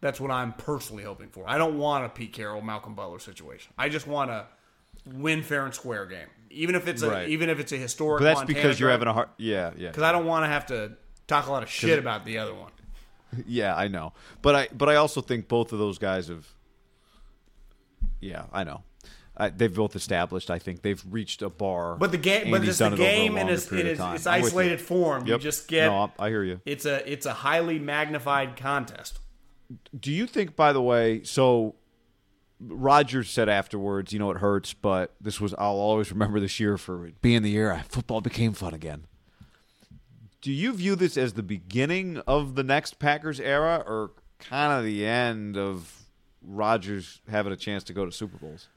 That's 0.00 0.18
what 0.20 0.30
I'm 0.30 0.54
personally 0.54 1.04
hoping 1.04 1.28
for. 1.28 1.44
I 1.46 1.58
don't 1.58 1.78
want 1.78 2.04
a 2.06 2.08
Pete 2.08 2.32
Carroll, 2.32 2.62
Malcolm 2.62 2.94
Butler 2.94 3.18
situation. 3.18 3.72
I 3.78 3.88
just 3.88 4.06
want 4.06 4.30
a 4.30 4.46
win 5.06 5.42
fair 5.42 5.64
and 5.64 5.74
square 5.74 6.06
game, 6.06 6.26
even 6.50 6.74
if 6.74 6.88
it's 6.88 7.02
a 7.02 7.10
Right. 7.10 7.28
even 7.28 7.50
if 7.50 7.60
it's 7.60 7.72
a 7.72 7.76
historic. 7.76 8.20
But 8.20 8.24
that's 8.24 8.40
Montana 8.40 8.58
because 8.58 8.80
you're 8.80 8.90
having 8.90 9.08
a 9.08 9.12
hard. 9.12 9.28
Yeah, 9.36 9.70
yeah. 9.76 9.88
Because 9.88 10.02
I 10.02 10.12
don't 10.12 10.26
want 10.26 10.44
to 10.44 10.48
have 10.48 10.66
to 10.66 10.92
talk 11.26 11.46
a 11.46 11.50
lot 11.52 11.62
of 11.62 11.68
shit 11.70 11.98
about 11.98 12.24
the 12.24 12.38
other 12.38 12.54
one. 12.54 12.70
Yeah, 13.46 13.74
I 13.74 13.88
know, 13.88 14.12
but 14.42 14.54
I 14.54 14.68
but 14.76 14.90
I 14.90 14.96
also 14.96 15.22
think 15.22 15.48
both 15.48 15.72
of 15.72 15.78
those 15.78 15.96
guys 15.98 16.28
have. 16.28 16.46
Yeah, 18.20 18.44
I 18.52 18.64
know. 18.64 18.82
I, 19.36 19.48
they've 19.48 19.74
both 19.74 19.96
established. 19.96 20.50
I 20.50 20.58
think 20.58 20.82
they've 20.82 21.02
reached 21.10 21.40
a 21.40 21.48
bar. 21.48 21.96
But 21.96 22.12
the 22.12 22.18
game, 22.18 22.50
but 22.50 22.62
it's 22.62 22.76
the 22.76 22.84
done 22.84 22.92
it 22.92 22.96
a 22.96 23.02
game 23.02 23.38
in 23.38 23.48
its, 23.48 23.72
its, 23.72 23.98
time. 23.98 24.16
its 24.16 24.26
I'm 24.26 24.42
with 24.42 24.52
you. 24.52 24.58
isolated 24.58 24.80
form. 24.82 25.26
You 25.26 25.38
just 25.38 25.66
get. 25.66 25.86
No, 25.86 26.12
I- 26.18 26.26
I 26.26 26.28
hear 26.28 26.44
you. 26.44 26.60
It's 26.66 26.84
a 26.84 27.10
it's 27.10 27.24
a 27.24 27.32
highly 27.32 27.78
magnified 27.78 28.56
contest. 28.56 29.18
Do 29.98 30.12
you 30.12 30.26
think, 30.26 30.54
by 30.54 30.74
the 30.74 30.82
way, 30.82 31.22
so 31.24 31.76
Rodgers 32.60 33.30
said 33.30 33.48
afterwards, 33.48 34.12
you 34.12 34.18
know, 34.18 34.30
it 34.30 34.36
hurts, 34.36 34.74
but 34.74 35.14
this 35.18 35.40
was 35.40 35.54
I'll 35.54 35.70
always 35.72 36.12
remember 36.12 36.38
this 36.38 36.60
year 36.60 36.76
for 36.76 37.10
being 37.22 37.40
the 37.42 37.50
year 37.50 37.72
I- 37.72 37.80
football 37.80 38.20
became 38.20 38.52
fun 38.52 38.74
again. 38.74 39.06
Do 40.42 40.52
you 40.52 40.72
view 40.74 40.96
this 40.96 41.16
as 41.16 41.32
the 41.34 41.42
beginning 41.42 42.18
of 42.26 42.54
the 42.56 42.64
next 42.64 42.98
Packers 42.98 43.38
era, 43.40 43.82
or 43.86 44.10
kind 44.40 44.72
of 44.72 44.84
the 44.84 45.06
end 45.06 45.56
of 45.56 46.06
Rodgers 46.44 47.20
having 47.30 47.52
a 47.52 47.56
chance 47.56 47.84
to 47.84 47.92
go 47.92 48.04
to 48.04 48.12
Super 48.12 48.36
Bowls? 48.38 48.68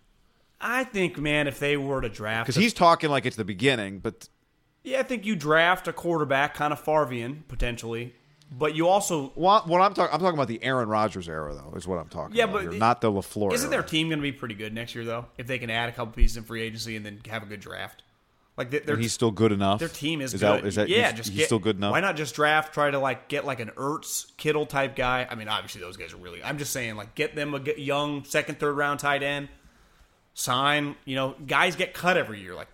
I 0.62 0.84
think, 0.84 1.18
man, 1.18 1.48
if 1.48 1.60
they 1.60 1.76
were 1.76 2.02
to 2.02 2.10
draft, 2.10 2.48
Because 2.48 2.62
he's 2.62 2.74
talking 2.74 3.10
like 3.10 3.26
it's 3.26 3.36
the 3.36 3.44
beginning, 3.44 4.00
but 4.00 4.30
yeah, 4.84 5.00
I 5.00 5.04
think 5.04 5.26
you 5.26 5.36
draft 5.36 5.88
a 5.88 5.94
quarterback, 5.94 6.54
kind 6.54 6.72
of 6.72 6.84
Farvian 6.84 7.48
potentially, 7.48 8.14
but 8.52 8.76
you 8.76 8.88
also 8.88 9.30
what, 9.36 9.68
what 9.68 9.82
I'm 9.82 9.94
talking, 9.96 10.14
I'm 10.14 10.20
talking 10.22 10.38
about 10.38 10.48
the 10.48 10.64
Aaron 10.64 10.88
Rodgers 10.88 11.28
era, 11.28 11.54
though, 11.56 11.76
is 11.76 11.88
what 11.88 11.98
I'm 11.98 12.08
talking 12.10 12.36
Yeah, 12.38 12.44
about. 12.46 12.54
but 12.54 12.62
here, 12.62 12.72
it- 12.74 12.78
not 12.80 13.02
the 13.02 13.12
Lafleur. 13.12 13.52
Isn't 13.54 13.72
their 13.72 13.82
team 13.84 14.10
going 14.10 14.20
to 14.20 14.24
be 14.24 14.32
pretty 14.32 14.56
good 14.56 14.72
next 14.74 14.94
year, 14.94 15.04
though? 15.04 15.26
If 15.40 15.48
they 15.48 15.58
can 15.58 15.72
add 15.72 15.90
a 15.90 15.92
couple 15.92 16.14
pieces 16.14 16.38
in 16.38 16.44
free 16.44 16.62
agency 16.62 16.96
and 16.96 17.04
then 17.06 17.20
have 17.28 17.42
a 17.42 17.48
good 17.48 17.60
draft, 17.60 18.04
like 18.58 18.72
they- 18.72 18.80
their 18.80 18.96
And 18.96 19.04
he's 19.04 19.14
still 19.14 19.32
good 19.32 19.52
enough. 19.52 19.80
their 19.80 19.90
team 19.90 20.22
is, 20.22 20.34
is 20.34 20.42
good. 20.42 20.64
That, 20.64 20.66
is 20.66 20.76
that 20.76 20.90
yeah, 20.90 21.10
he's, 21.10 21.18
just 21.18 21.30
he's 21.30 21.40
get, 21.40 21.46
still 21.48 21.60
good 21.60 21.78
enough? 21.78 21.92
Why 21.92 22.00
not 22.00 22.16
just 22.16 22.36
draft? 22.36 22.74
Try 22.74 22.92
to 22.92 23.00
like 23.00 23.28
get 23.28 23.46
like 23.46 23.60
an 23.60 23.72
Ertz 23.76 24.36
Kittle 24.38 24.66
type 24.66 24.96
guy. 24.96 25.28
I 25.30 25.36
mean, 25.36 25.48
obviously 25.48 25.82
those 25.82 25.98
guys 25.98 26.14
are 26.14 26.18
really. 26.18 26.44
I'm 26.44 26.58
just 26.58 26.72
saying, 26.72 26.96
like, 26.96 27.16
get 27.16 27.36
them 27.36 27.54
a 27.54 27.62
young 27.78 28.24
second, 28.24 28.60
third 28.60 28.74
round 28.78 29.00
tight 29.00 29.24
end. 29.24 29.50
Sign, 30.34 30.96
you 31.06 31.16
know, 31.16 31.36
guys 31.48 31.76
get 31.76 31.94
cut 31.94 32.18
every 32.18 32.42
year. 32.42 32.56
Like 32.56 32.68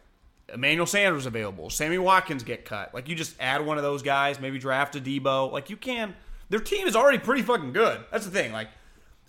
Emmanuel 0.53 0.87
Sanders 0.87 1.25
available, 1.25 1.69
Sammy 1.69 1.97
Watkins 1.97 2.43
get 2.43 2.65
cut. 2.65 2.93
Like 2.93 3.07
you 3.07 3.15
just 3.15 3.35
add 3.39 3.65
one 3.65 3.77
of 3.77 3.83
those 3.83 4.01
guys, 4.01 4.39
maybe 4.39 4.59
draft 4.59 4.95
a 4.95 4.99
Deebo. 4.99 5.51
Like 5.51 5.69
you 5.69 5.77
can. 5.77 6.15
Their 6.49 6.59
team 6.59 6.87
is 6.87 6.95
already 6.95 7.17
pretty 7.19 7.43
fucking 7.43 7.71
good. 7.71 8.01
That's 8.11 8.25
the 8.25 8.31
thing. 8.31 8.51
Like 8.51 8.69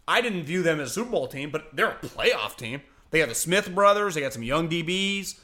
I 0.09 0.21
didn't 0.21 0.45
view 0.45 0.63
them 0.63 0.81
as 0.81 0.91
a 0.91 0.93
Super 0.93 1.11
Bowl 1.11 1.29
team, 1.29 1.51
but 1.51 1.75
they're 1.75 1.91
a 1.91 1.95
playoff 1.97 2.57
team. 2.57 2.83
They 3.11 3.19
got 3.19 3.29
the 3.29 3.35
Smith 3.35 3.73
brothers. 3.75 4.15
They 4.15 4.21
got 4.23 4.33
some 4.33 4.43
young 4.43 4.69
DBs. 4.69 5.39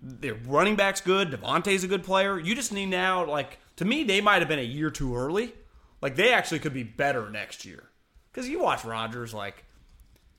Their 0.00 0.34
running 0.34 0.76
back's 0.76 1.00
good. 1.00 1.30
Davante's 1.30 1.84
a 1.84 1.88
good 1.88 2.04
player. 2.04 2.38
You 2.38 2.54
just 2.54 2.72
need 2.72 2.86
now, 2.86 3.26
like, 3.26 3.58
to 3.76 3.84
me, 3.84 4.04
they 4.04 4.20
might 4.20 4.40
have 4.40 4.48
been 4.48 4.58
a 4.58 4.62
year 4.62 4.90
too 4.90 5.16
early. 5.16 5.54
Like, 6.00 6.16
they 6.16 6.32
actually 6.32 6.60
could 6.60 6.74
be 6.74 6.84
better 6.84 7.28
next 7.30 7.64
year. 7.64 7.88
Because 8.30 8.48
you 8.48 8.60
watch 8.60 8.84
Rodgers, 8.84 9.34
like 9.34 9.64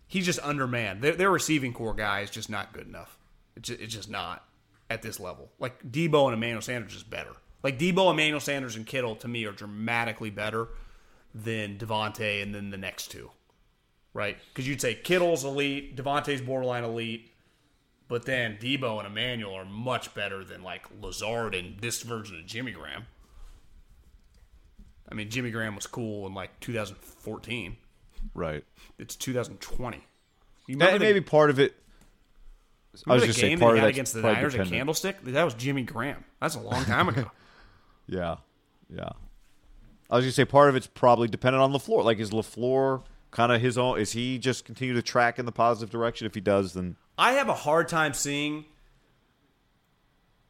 he's 0.08 0.26
just 0.26 0.40
undermanned. 0.42 1.02
Their, 1.02 1.16
their 1.16 1.32
receiving 1.32 1.74
core 1.74 1.94
guy 1.94 2.22
is 2.22 2.30
just 2.30 2.50
not 2.50 2.72
good 2.72 2.88
enough. 2.88 3.18
It's 3.58 3.68
just, 3.68 3.82
it's 3.82 3.94
just 3.94 4.10
not 4.10 4.46
at 4.90 5.02
this 5.02 5.20
level. 5.20 5.52
Like 5.60 5.92
Deebo 5.92 6.26
and 6.26 6.34
Emmanuel 6.34 6.62
Sanders 6.62 6.96
is 6.96 7.04
better. 7.04 7.32
Like 7.62 7.78
Deebo, 7.78 8.12
Emmanuel 8.12 8.40
Sanders, 8.40 8.78
and 8.78 8.86
Kittle 8.86 9.16
to 9.18 9.28
me 9.28 9.46
are 9.46 9.52
dramatically 9.52 10.30
better 10.30 10.70
than 11.36 11.78
Davante 11.78 12.42
and 12.42 12.56
then 12.56 12.70
the 12.70 12.78
next 12.78 13.12
two, 13.12 13.32
right? 14.14 14.38
Because 14.48 14.66
you'd 14.66 14.80
say 14.80 14.96
Kittle's 14.96 15.44
elite, 15.44 15.98
Davante's 15.98 16.42
borderline 16.42 16.86
elite, 16.86 17.34
but 18.10 18.26
then 18.26 18.58
Deebo 18.62 18.98
and 18.98 19.08
Emmanuel 19.08 19.54
are 19.54 19.64
much 19.66 20.14
better 20.14 20.44
than 20.44 20.62
like 20.64 20.86
Lazard 21.02 21.56
and 21.56 21.80
this 21.80 22.02
version 22.02 22.38
of 22.38 22.46
Jimmy 22.46 22.74
Graham. 22.74 23.06
I 25.12 25.16
mean, 25.16 25.30
Jimmy 25.30 25.50
Graham 25.52 25.76
was 25.76 25.88
cool 25.88 26.28
in 26.28 26.34
like 26.34 26.60
2014. 26.60 27.78
Right. 28.34 28.64
It's 28.98 29.16
2020. 29.16 30.04
You 30.68 30.74
And 30.74 30.82
the- 30.82 31.00
maybe 31.00 31.22
part 31.22 31.50
of 31.50 31.60
it. 31.60 31.76
I 33.08 33.14
was 33.14 33.24
just 33.26 33.40
saying 33.40 33.60
part 33.60 33.76
that 33.76 33.78
of 33.80 33.84
that's 33.86 33.96
against 33.96 34.14
the 34.16 34.22
Niners 34.22 34.56
at. 34.56 34.68
Candlestick? 34.68 35.24
That 35.24 35.44
was 35.44 35.54
Jimmy 35.54 35.84
Graham. 35.84 36.26
That's 36.42 36.56
a 36.56 36.60
long 36.60 36.84
time 36.86 37.10
ago. 37.10 37.32
Yeah, 38.12 38.38
yeah. 38.92 39.10
I 40.10 40.16
was 40.16 40.26
gonna 40.26 40.32
say 40.32 40.44
part 40.44 40.68
of 40.70 40.76
it's 40.76 40.88
probably 40.88 41.28
dependent 41.28 41.62
on 41.62 41.72
Lafleur. 41.72 42.04
Like, 42.04 42.18
is 42.18 42.32
Lafleur 42.32 43.04
kind 43.30 43.52
of 43.52 43.62
his 43.62 43.78
own? 43.78 44.00
Is 44.00 44.14
he 44.14 44.40
just 44.40 44.66
continue 44.66 44.96
to 44.96 45.04
track 45.04 45.38
in 45.38 45.46
the 45.46 45.52
positive 45.52 45.92
direction? 45.92 46.26
If 46.26 46.34
he 46.34 46.42
does, 46.42 46.74
then 46.74 46.96
I 47.20 47.34
have 47.34 47.50
a 47.50 47.54
hard 47.54 47.88
time 47.90 48.14
seeing 48.14 48.66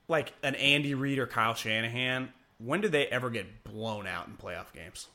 like 0.08 0.34
an 0.44 0.56
Andy 0.56 0.94
Reid 0.94 1.20
or 1.20 1.28
Kyle 1.28 1.54
Shanahan. 1.56 2.30
When 2.60 2.82
did 2.82 2.92
they 2.92 3.08
ever 3.08 3.30
get 3.30 3.64
blown 3.64 4.06
out 4.08 4.28
in 4.28 4.34
playoff 4.36 4.72
games? 4.74 5.08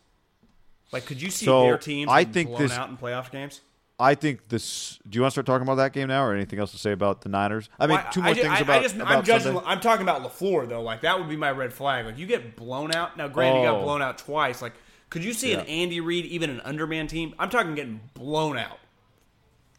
Like, 0.93 1.07
could 1.07 1.21
you 1.21 1.31
see 1.31 1.47
So, 1.47 1.63
their 1.63 1.79
teams 1.79 2.11
I 2.11 2.25
think 2.25 2.49
blown 2.51 2.63
this- 2.63 2.73
out 2.73 2.89
in 2.89 2.97
playoff 2.97 3.31
games? 3.31 3.61
I 3.97 4.17
think 4.17 4.49
this. 4.49 4.99
Do 5.09 5.17
you 5.17 5.23
want 5.23 5.31
to 5.31 5.35
start 5.35 5.47
talking 5.47 5.63
about 5.63 5.77
that 5.77 5.93
game 5.93 6.09
now, 6.09 6.25
or 6.25 6.35
anything 6.35 6.59
else 6.59 6.73
to 6.73 6.79
say 6.79 6.91
about 6.91 7.21
the 7.21 7.29
Niners? 7.29 7.69
I 7.79 7.87
mean, 7.87 7.97
Well, 7.97 8.07
two 8.13 8.23
more 8.23 8.31
I, 8.31 8.35
things 8.35 8.47
I, 8.49 8.59
about. 8.59 8.79
I 8.81 8.83
just, 8.83 8.97
about 8.97 9.07
I'm 9.09 9.25
judging. 9.25 9.53
Sunday. 9.53 9.63
I'm 9.71 9.81
talking 9.81 10.03
about 10.03 10.23
Lafleur 10.25 10.69
though. 10.69 10.83
Like 10.83 11.03
that 11.03 11.17
would 11.17 11.29
be 11.29 11.37
my 11.37 11.53
red 11.53 11.73
flag. 11.73 12.05
Like 12.05 12.19
you 12.19 12.27
get 12.27 12.57
blown 12.57 12.93
out. 12.93 13.17
Now, 13.17 13.29
granted, 13.29 13.61
you 13.61 13.67
got 13.67 13.77
Oh. 13.77 13.83
blown 13.85 14.03
out 14.03 14.19
twice. 14.19 14.61
Like, 14.61 14.73
could 15.11 15.23
you 15.23 15.33
see 15.33 15.53
an 15.53 15.61
Andy 15.67 16.01
Reid, 16.01 16.25
even 16.25 16.51
an 16.51 16.61
underman 16.63 17.07
team? 17.07 17.37
I'm 17.39 17.51
talking 17.51 17.77
getting 17.77 18.01
blown 18.15 18.59
out. 18.59 18.79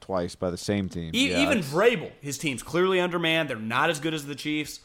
Twice 0.06 0.36
by 0.36 0.52
the 0.52 0.58
same 0.58 0.88
team. 0.88 1.12
E- 1.16 1.32
Yeah, 1.32 1.42
even 1.42 1.58
it's- 1.60 1.74
Vrabel, 1.74 2.12
his 2.22 2.38
team's 2.38 2.62
clearly 2.62 3.00
undermanned. 3.00 3.50
They're 3.50 3.58
not 3.58 3.90
as 3.90 4.00
good 4.00 4.14
as 4.14 4.26
the 4.26 4.36
Chiefs, 4.36 4.80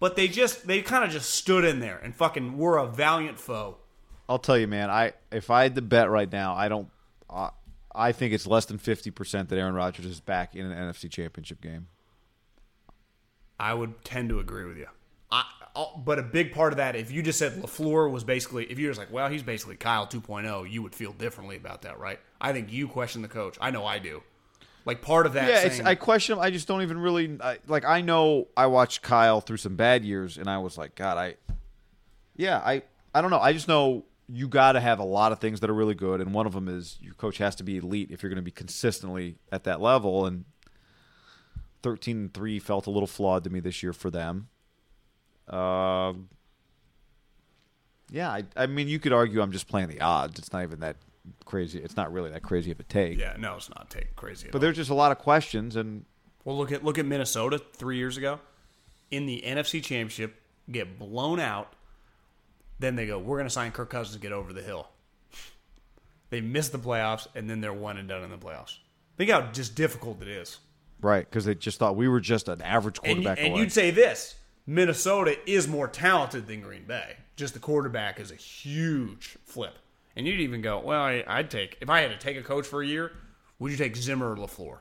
but 0.00 0.16
they 0.16 0.26
just 0.26 0.66
they 0.66 0.82
kind 0.82 1.04
of 1.04 1.10
just 1.10 1.30
stood 1.30 1.64
in 1.64 1.78
there 1.80 1.98
and 1.98 2.14
fucking 2.14 2.58
were 2.58 2.76
a 2.78 2.86
valiant 2.86 3.38
foe. 3.38 3.76
I'll 4.28 4.38
tell 4.38 4.58
you, 4.58 4.66
man. 4.66 4.90
I 4.90 5.12
if 5.30 5.50
I 5.50 5.62
had 5.62 5.74
to 5.76 5.82
bet 5.82 6.10
right 6.10 6.30
now, 6.30 6.54
I 6.54 6.68
don't. 6.68 6.88
I 7.30 7.50
I 7.94 8.10
think 8.12 8.32
it's 8.34 8.46
less 8.46 8.64
than 8.64 8.78
fifty 8.78 9.10
percent 9.12 9.48
that 9.50 9.58
Aaron 9.58 9.74
Rodgers 9.74 10.06
is 10.06 10.20
back 10.20 10.56
in 10.56 10.66
an 10.66 10.72
NFC 10.92 11.08
Championship 11.10 11.60
game. 11.60 11.86
I 13.60 13.72
would 13.74 14.04
tend 14.04 14.28
to 14.30 14.40
agree 14.40 14.64
with 14.64 14.76
you. 14.76 14.88
I, 15.30 15.44
uh, 15.76 15.84
but 16.04 16.18
a 16.18 16.22
big 16.22 16.52
part 16.52 16.72
of 16.72 16.78
that, 16.78 16.96
if 16.96 17.12
you 17.12 17.22
just 17.22 17.38
said 17.38 17.52
Lafleur 17.62 18.10
was 18.10 18.24
basically, 18.24 18.64
if 18.70 18.78
you're 18.78 18.90
just 18.90 18.98
like, 18.98 19.12
well, 19.12 19.28
he's 19.28 19.42
basically 19.44 19.76
Kyle 19.76 20.06
2.0, 20.06 20.68
you 20.70 20.82
would 20.82 20.94
feel 20.94 21.12
differently 21.12 21.56
about 21.56 21.82
that, 21.82 21.98
right? 21.98 22.18
I 22.40 22.52
think 22.52 22.72
you 22.72 22.88
question 22.88 23.22
the 23.22 23.28
coach. 23.28 23.56
I 23.60 23.70
know 23.70 23.84
I 23.86 23.98
do. 24.00 24.22
Like 24.86 25.00
part 25.00 25.26
of 25.26 25.32
that, 25.32 25.48
Yeah, 25.48 25.68
saying, 25.68 25.86
I 25.86 25.94
question. 25.94 26.38
I 26.38 26.50
just 26.50 26.68
don't 26.68 26.82
even 26.82 26.98
really 26.98 27.38
I, 27.40 27.58
like. 27.66 27.84
I 27.84 28.02
know 28.02 28.48
I 28.56 28.66
watched 28.66 29.02
Kyle 29.02 29.40
through 29.40 29.56
some 29.56 29.76
bad 29.76 30.04
years, 30.04 30.36
and 30.36 30.48
I 30.48 30.58
was 30.58 30.76
like, 30.76 30.94
God, 30.94 31.16
I, 31.16 31.36
yeah, 32.36 32.58
I, 32.58 32.82
I 33.14 33.22
don't 33.22 33.30
know. 33.30 33.40
I 33.40 33.54
just 33.54 33.66
know 33.66 34.04
you 34.28 34.46
got 34.46 34.72
to 34.72 34.80
have 34.80 34.98
a 34.98 35.04
lot 35.04 35.32
of 35.32 35.38
things 35.38 35.60
that 35.60 35.70
are 35.70 35.74
really 35.74 35.94
good, 35.94 36.20
and 36.20 36.34
one 36.34 36.46
of 36.46 36.52
them 36.52 36.68
is 36.68 36.98
your 37.00 37.14
coach 37.14 37.38
has 37.38 37.54
to 37.56 37.64
be 37.64 37.78
elite 37.78 38.10
if 38.10 38.22
you're 38.22 38.30
going 38.30 38.36
to 38.36 38.42
be 38.42 38.50
consistently 38.50 39.36
at 39.50 39.64
that 39.64 39.80
level. 39.80 40.26
And 40.26 40.44
thirteen 41.82 42.16
and 42.18 42.34
three 42.34 42.58
felt 42.58 42.86
a 42.86 42.90
little 42.90 43.06
flawed 43.06 43.44
to 43.44 43.50
me 43.50 43.60
this 43.60 43.82
year 43.82 43.94
for 43.94 44.10
them. 44.10 44.48
Um, 45.48 46.28
yeah, 48.10 48.30
I, 48.30 48.44
I 48.56 48.66
mean, 48.66 48.88
you 48.88 48.98
could 48.98 49.12
argue 49.12 49.40
I'm 49.40 49.52
just 49.52 49.68
playing 49.68 49.88
the 49.88 50.00
odds. 50.00 50.38
It's 50.38 50.52
not 50.52 50.62
even 50.62 50.80
that 50.80 50.96
crazy. 51.44 51.78
It's 51.80 51.96
not 51.96 52.12
really 52.12 52.30
that 52.30 52.42
crazy 52.42 52.70
of 52.70 52.80
a 52.80 52.84
take. 52.84 53.18
yeah, 53.18 53.36
no, 53.38 53.56
it's 53.56 53.68
not 53.70 53.90
take 53.90 54.14
crazy. 54.16 54.48
But 54.50 54.56
all. 54.56 54.60
there's 54.60 54.76
just 54.76 54.90
a 54.90 54.94
lot 54.94 55.12
of 55.12 55.18
questions, 55.18 55.76
and 55.76 56.04
Well, 56.44 56.56
look 56.56 56.72
at 56.72 56.84
look 56.84 56.98
at 56.98 57.06
Minnesota 57.06 57.58
three 57.58 57.96
years 57.96 58.16
ago 58.16 58.40
in 59.10 59.26
the 59.26 59.42
NFC 59.46 59.82
Championship, 59.82 60.40
get 60.70 60.98
blown 60.98 61.40
out. 61.40 61.74
Then 62.78 62.96
they 62.96 63.06
go, 63.06 63.18
"We're 63.18 63.36
going 63.36 63.46
to 63.46 63.52
sign 63.54 63.70
Kirk 63.72 63.90
Cousins 63.90 64.16
to 64.16 64.20
get 64.20 64.32
over 64.32 64.52
the 64.52 64.62
hill." 64.62 64.88
They 66.30 66.40
miss 66.40 66.68
the 66.68 66.78
playoffs, 66.78 67.28
and 67.34 67.48
then 67.48 67.60
they're 67.60 67.72
one 67.72 67.96
and 67.96 68.08
done 68.08 68.22
in 68.24 68.30
the 68.30 68.38
playoffs. 68.38 68.78
Think 69.16 69.30
how 69.30 69.42
just 69.52 69.74
difficult 69.76 70.20
it 70.22 70.28
is. 70.28 70.58
Right, 71.00 71.28
because 71.28 71.44
they 71.44 71.54
just 71.54 71.78
thought 71.78 71.96
we 71.96 72.08
were 72.08 72.20
just 72.20 72.48
an 72.48 72.60
average 72.62 72.98
And, 73.04 73.16
quarterback 73.18 73.38
and 73.38 73.52
away. 73.52 73.60
you'd 73.60 73.72
say 73.72 73.90
this: 73.90 74.34
Minnesota 74.66 75.36
is 75.48 75.68
more 75.68 75.86
talented 75.86 76.46
than 76.48 76.60
Green 76.62 76.84
Bay. 76.84 77.16
Just 77.36 77.54
the 77.54 77.60
quarterback 77.60 78.18
is 78.18 78.30
a 78.30 78.36
huge 78.36 79.36
flip. 79.44 79.74
And 80.16 80.26
you'd 80.26 80.40
even 80.40 80.60
go, 80.62 80.78
"Well, 80.80 81.00
I, 81.02 81.24
I'd 81.26 81.50
take 81.50 81.76
if 81.80 81.90
I 81.90 82.00
had 82.00 82.10
to 82.10 82.16
take 82.18 82.36
a 82.36 82.42
coach 82.42 82.66
for 82.66 82.82
a 82.82 82.86
year, 82.86 83.12
would 83.58 83.70
you 83.72 83.76
take 83.76 83.96
Zimmer 83.96 84.32
or 84.32 84.36
Lafleur? 84.36 84.78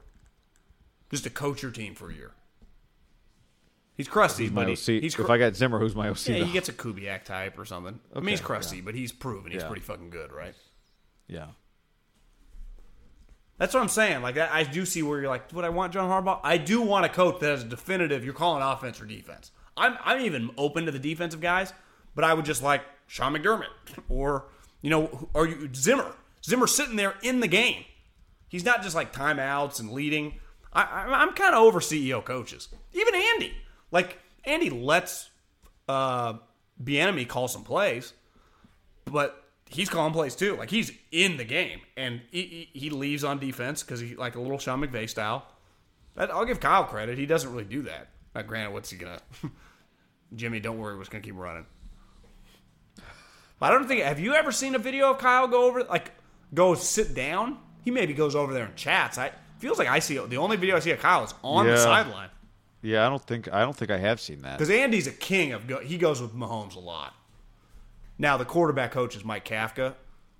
Just 1.10 1.24
to 1.24 1.30
coach 1.30 1.62
your 1.62 1.72
team 1.72 1.96
for 1.96 2.10
a 2.10 2.13
year." 2.13 2.32
He's 3.96 4.08
crusty, 4.08 4.50
but 4.50 4.67
he, 4.67 4.74
OC. 4.74 5.04
he's 5.04 5.19
if 5.19 5.30
I 5.30 5.38
got 5.38 5.56
Zimmer, 5.56 5.78
who's 5.80 5.96
my 5.96 6.10
OC? 6.10 6.28
yeah, 6.28 6.39
though? 6.39 6.46
he 6.46 6.52
gets 6.54 6.67
a 6.69 6.74
Kubiak 6.74 7.26
type 7.26 7.60
or 7.60 7.65
something. 7.65 8.00
I 8.15 8.19
mean, 8.19 8.30
he's 8.30 8.39
Okay, 8.39 8.48
crusty, 8.48 8.82
but 8.82 8.96
he's 8.96 9.12
proven 9.12 9.52
he's 9.52 9.62
Yeah. 9.62 9.67
pretty 9.67 9.84
fucking 9.84 10.10
good, 10.10 10.32
right? 10.32 10.56
yeah. 11.28 11.48
That's 13.60 13.74
what 13.74 13.82
I'm 13.82 13.89
saying. 13.89 14.22
Like 14.24 14.38
I, 14.38 14.60
I 14.60 14.63
do 14.63 14.84
see 14.86 15.04
where 15.04 15.19
you're 15.22 15.30
like, 15.30 15.52
would 15.54 15.63
I 15.63 15.69
want 15.69 15.93
John 15.93 16.10
Harbaugh? 16.10 16.39
I 16.43 16.58
do 16.58 16.82
want 16.82 17.06
a 17.06 17.10
coach 17.10 17.39
that 17.39 17.50
has 17.52 17.62
a 17.63 17.67
definitive. 17.67 18.26
You're 18.26 18.34
calling 18.34 18.63
offense 18.63 19.00
or 19.00 19.06
defense. 19.06 19.52
I'm 19.78 19.96
I'm 20.04 20.22
even 20.22 20.50
open 20.58 20.86
to 20.86 20.91
the 20.91 21.00
defensive 21.00 21.39
guys, 21.39 21.72
but 22.15 22.24
I 22.24 22.34
would 22.34 22.46
just 22.46 22.63
like 22.63 22.82
Sean 23.08 23.34
McDermott 23.36 23.67
or 24.10 24.46
you 24.84 24.91
know, 24.91 25.30
are 25.34 25.48
you 25.48 25.69
Zimmer. 25.74 26.13
Zimmer 26.46 26.67
sitting 26.67 26.98
there 26.98 27.15
in 27.24 27.39
the 27.39 27.48
game. 27.48 27.86
He's 28.50 28.65
not 28.65 28.84
just 28.84 28.96
like 28.96 29.12
timeouts 29.12 29.80
and 29.80 29.91
leading. 29.91 30.36
I, 30.72 30.84
I'm 30.84 31.34
kind 31.34 31.56
of 31.56 31.63
over 31.63 31.80
CEO 31.80 32.24
coaches. 32.24 32.67
Even 32.91 33.15
Andy, 33.15 33.54
like 33.91 34.19
Andy 34.43 34.69
lets 34.69 35.30
uh, 35.88 36.34
Bieniemy 36.84 37.28
call 37.28 37.48
some 37.48 37.63
plays, 37.63 38.13
but 39.06 39.43
he's 39.69 39.89
calling 39.89 40.13
plays 40.13 40.36
too. 40.36 40.58
Like 40.58 40.69
he's 40.69 40.91
in 41.12 41.38
the 41.38 41.46
game, 41.46 41.80
and 41.96 42.22
he, 42.30 42.69
he, 42.74 42.80
he 42.80 42.89
leaves 42.89 43.24
on 43.24 43.39
defense 43.39 43.82
because 43.82 44.02
he 44.02 44.15
like 44.15 44.36
a 44.36 44.41
little 44.41 44.60
Sean 44.60 44.82
McVay 44.82 45.10
style. 45.10 45.46
I'll 46.17 46.46
give 46.46 46.60
Kyle 46.60 46.84
credit. 46.84 47.17
He 47.17 47.26
doesn't 47.26 47.52
really 47.52 47.63
do 47.63 47.84
that. 47.84 48.10
Now, 48.36 48.41
granted, 48.41 48.74
what's 48.74 48.89
he 48.89 48.98
gonna? 48.98 49.19
Jimmy, 50.36 50.60
don't 50.60 50.78
worry, 50.78 50.98
we're 50.98 51.06
gonna 51.06 51.24
keep 51.24 51.38
running. 51.38 51.65
But 53.63 53.71
I 53.71 53.76
don't 53.76 53.88
think. 53.88 54.04
Have 54.04 54.19
you 54.19 54.34
ever 54.34 54.52
seen 54.52 54.76
a 54.76 54.78
video 54.78 55.12
of 55.12 55.19
Kyle 55.19 55.47
go 55.47 55.63
over 55.63 55.86
like 55.86 56.12
go 56.54 56.76
sit 56.76 57.13
down? 57.13 57.60
He 57.82 57.91
maybe 57.91 58.13
goes 58.13 58.36
over 58.36 58.54
there 58.54 58.65
and 58.65 58.76
chats. 58.76 59.17
I 59.17 59.32
feels 59.60 59.80
like 59.80 59.88
I 59.88 59.99
see 59.99 60.17
the 60.17 60.36
only 60.36 60.58
video 60.58 60.76
I 60.76 60.80
see 60.80 60.91
of 60.91 60.99
Kyle 60.99 61.23
is 61.23 61.34
on 61.45 61.65
the 61.65 61.78
sideline 61.78 62.30
Yeah, 62.82 63.06
I 63.06 63.10
don't 63.10 63.26
think 63.26 63.47
I 63.54 63.62
don't 63.62 63.73
think 63.73 63.89
I 63.89 63.99
have 63.99 64.19
seen 64.19 64.41
that. 64.41 64.58
because 64.58 64.69
Andy's 64.69 65.08
a 65.08 65.13
king 65.13 65.54
of 65.54 65.65
go, 65.65 65.80
he 65.80 65.97
goes 65.97 66.21
with 66.21 66.34
Mahomes 66.34 66.76
a 66.76 66.80
lot. 66.80 67.13
Now 68.17 68.36
the 68.36 68.43
quarterback 68.43 68.91
coach 68.91 69.15
is 69.15 69.23
Mike 69.23 69.45
Kafka, 69.45 69.93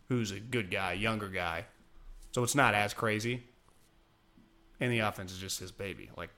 who's 0.10 0.32
a 0.32 0.42
good 0.42 0.70
guy, 0.70 0.92
younger 0.92 1.30
guy, 1.30 1.64
so 2.34 2.44
it's 2.44 2.56
not 2.56 2.74
as 2.74 2.94
crazy. 2.94 3.46
And 4.82 4.92
the 4.92 5.00
offense 5.00 5.32
is 5.32 5.38
just 5.38 5.62
his 5.62 5.72
baby, 5.72 6.10
like, 6.18 6.32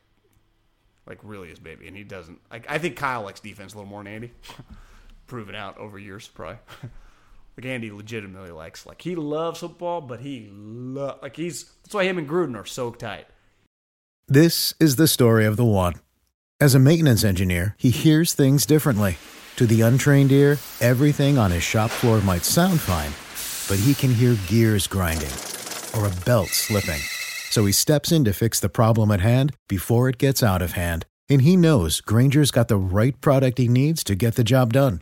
like 1.07 1.17
really 1.23 1.49
his 1.49 1.57
baby, 1.57 1.87
and 1.87 1.97
he 1.97 2.03
doesn't. 2.03 2.39
Like 2.51 2.69
I 2.69 2.77
think 2.77 2.95
Kyle 2.95 3.23
likes 3.23 3.39
defense 3.39 3.73
a 3.73 3.77
little 3.77 3.89
more 3.89 4.03
than 4.03 4.13
Andy, 4.13 4.31
proven 5.27 5.55
out 5.55 5.77
over 5.77 5.97
years, 5.99 6.27
probably. 6.33 6.57
like 7.57 7.65
Andy 7.65 7.91
legitimately 7.91 8.51
likes, 8.51 8.85
like 8.85 9.01
he 9.01 9.15
loves 9.15 9.59
football, 9.59 10.01
but 10.01 10.19
he 10.19 10.49
lo- 10.51 11.17
like 11.21 11.35
he's 11.35 11.65
that's 11.83 11.93
why 11.93 12.03
him 12.05 12.17
and 12.17 12.27
Gruden 12.29 12.55
are 12.59 12.65
so 12.65 12.91
tight. 12.91 13.27
This 14.27 14.73
is 14.79 14.95
the 14.95 15.07
story 15.07 15.45
of 15.45 15.55
the 15.55 15.65
one. 15.65 15.95
As 16.59 16.73
a 16.73 16.79
maintenance 16.79 17.23
engineer, 17.23 17.75
he 17.77 17.91
hears 17.91 18.33
things 18.33 18.65
differently. 18.65 19.17
To 19.57 19.65
the 19.65 19.81
untrained 19.81 20.31
ear, 20.31 20.57
everything 20.81 21.37
on 21.37 21.51
his 21.51 21.63
shop 21.63 21.89
floor 21.91 22.19
might 22.21 22.43
sound 22.43 22.81
fine, 22.81 23.11
but 23.69 23.81
he 23.83 23.93
can 23.93 24.13
hear 24.13 24.35
gears 24.47 24.87
grinding 24.87 25.31
or 25.95 26.07
a 26.07 26.25
belt 26.25 26.47
slipping. 26.49 26.99
So 27.51 27.65
he 27.65 27.71
steps 27.71 28.11
in 28.11 28.25
to 28.25 28.33
fix 28.33 28.59
the 28.59 28.67
problem 28.69 29.11
at 29.11 29.21
hand 29.21 29.53
before 29.69 30.09
it 30.09 30.17
gets 30.17 30.43
out 30.43 30.61
of 30.61 30.73
hand. 30.73 31.05
And 31.29 31.41
he 31.41 31.55
knows 31.55 32.01
Grainger's 32.01 32.51
got 32.51 32.67
the 32.67 32.77
right 32.77 33.19
product 33.21 33.57
he 33.57 33.67
needs 33.67 34.03
to 34.05 34.15
get 34.15 34.35
the 34.35 34.43
job 34.43 34.73
done, 34.73 35.01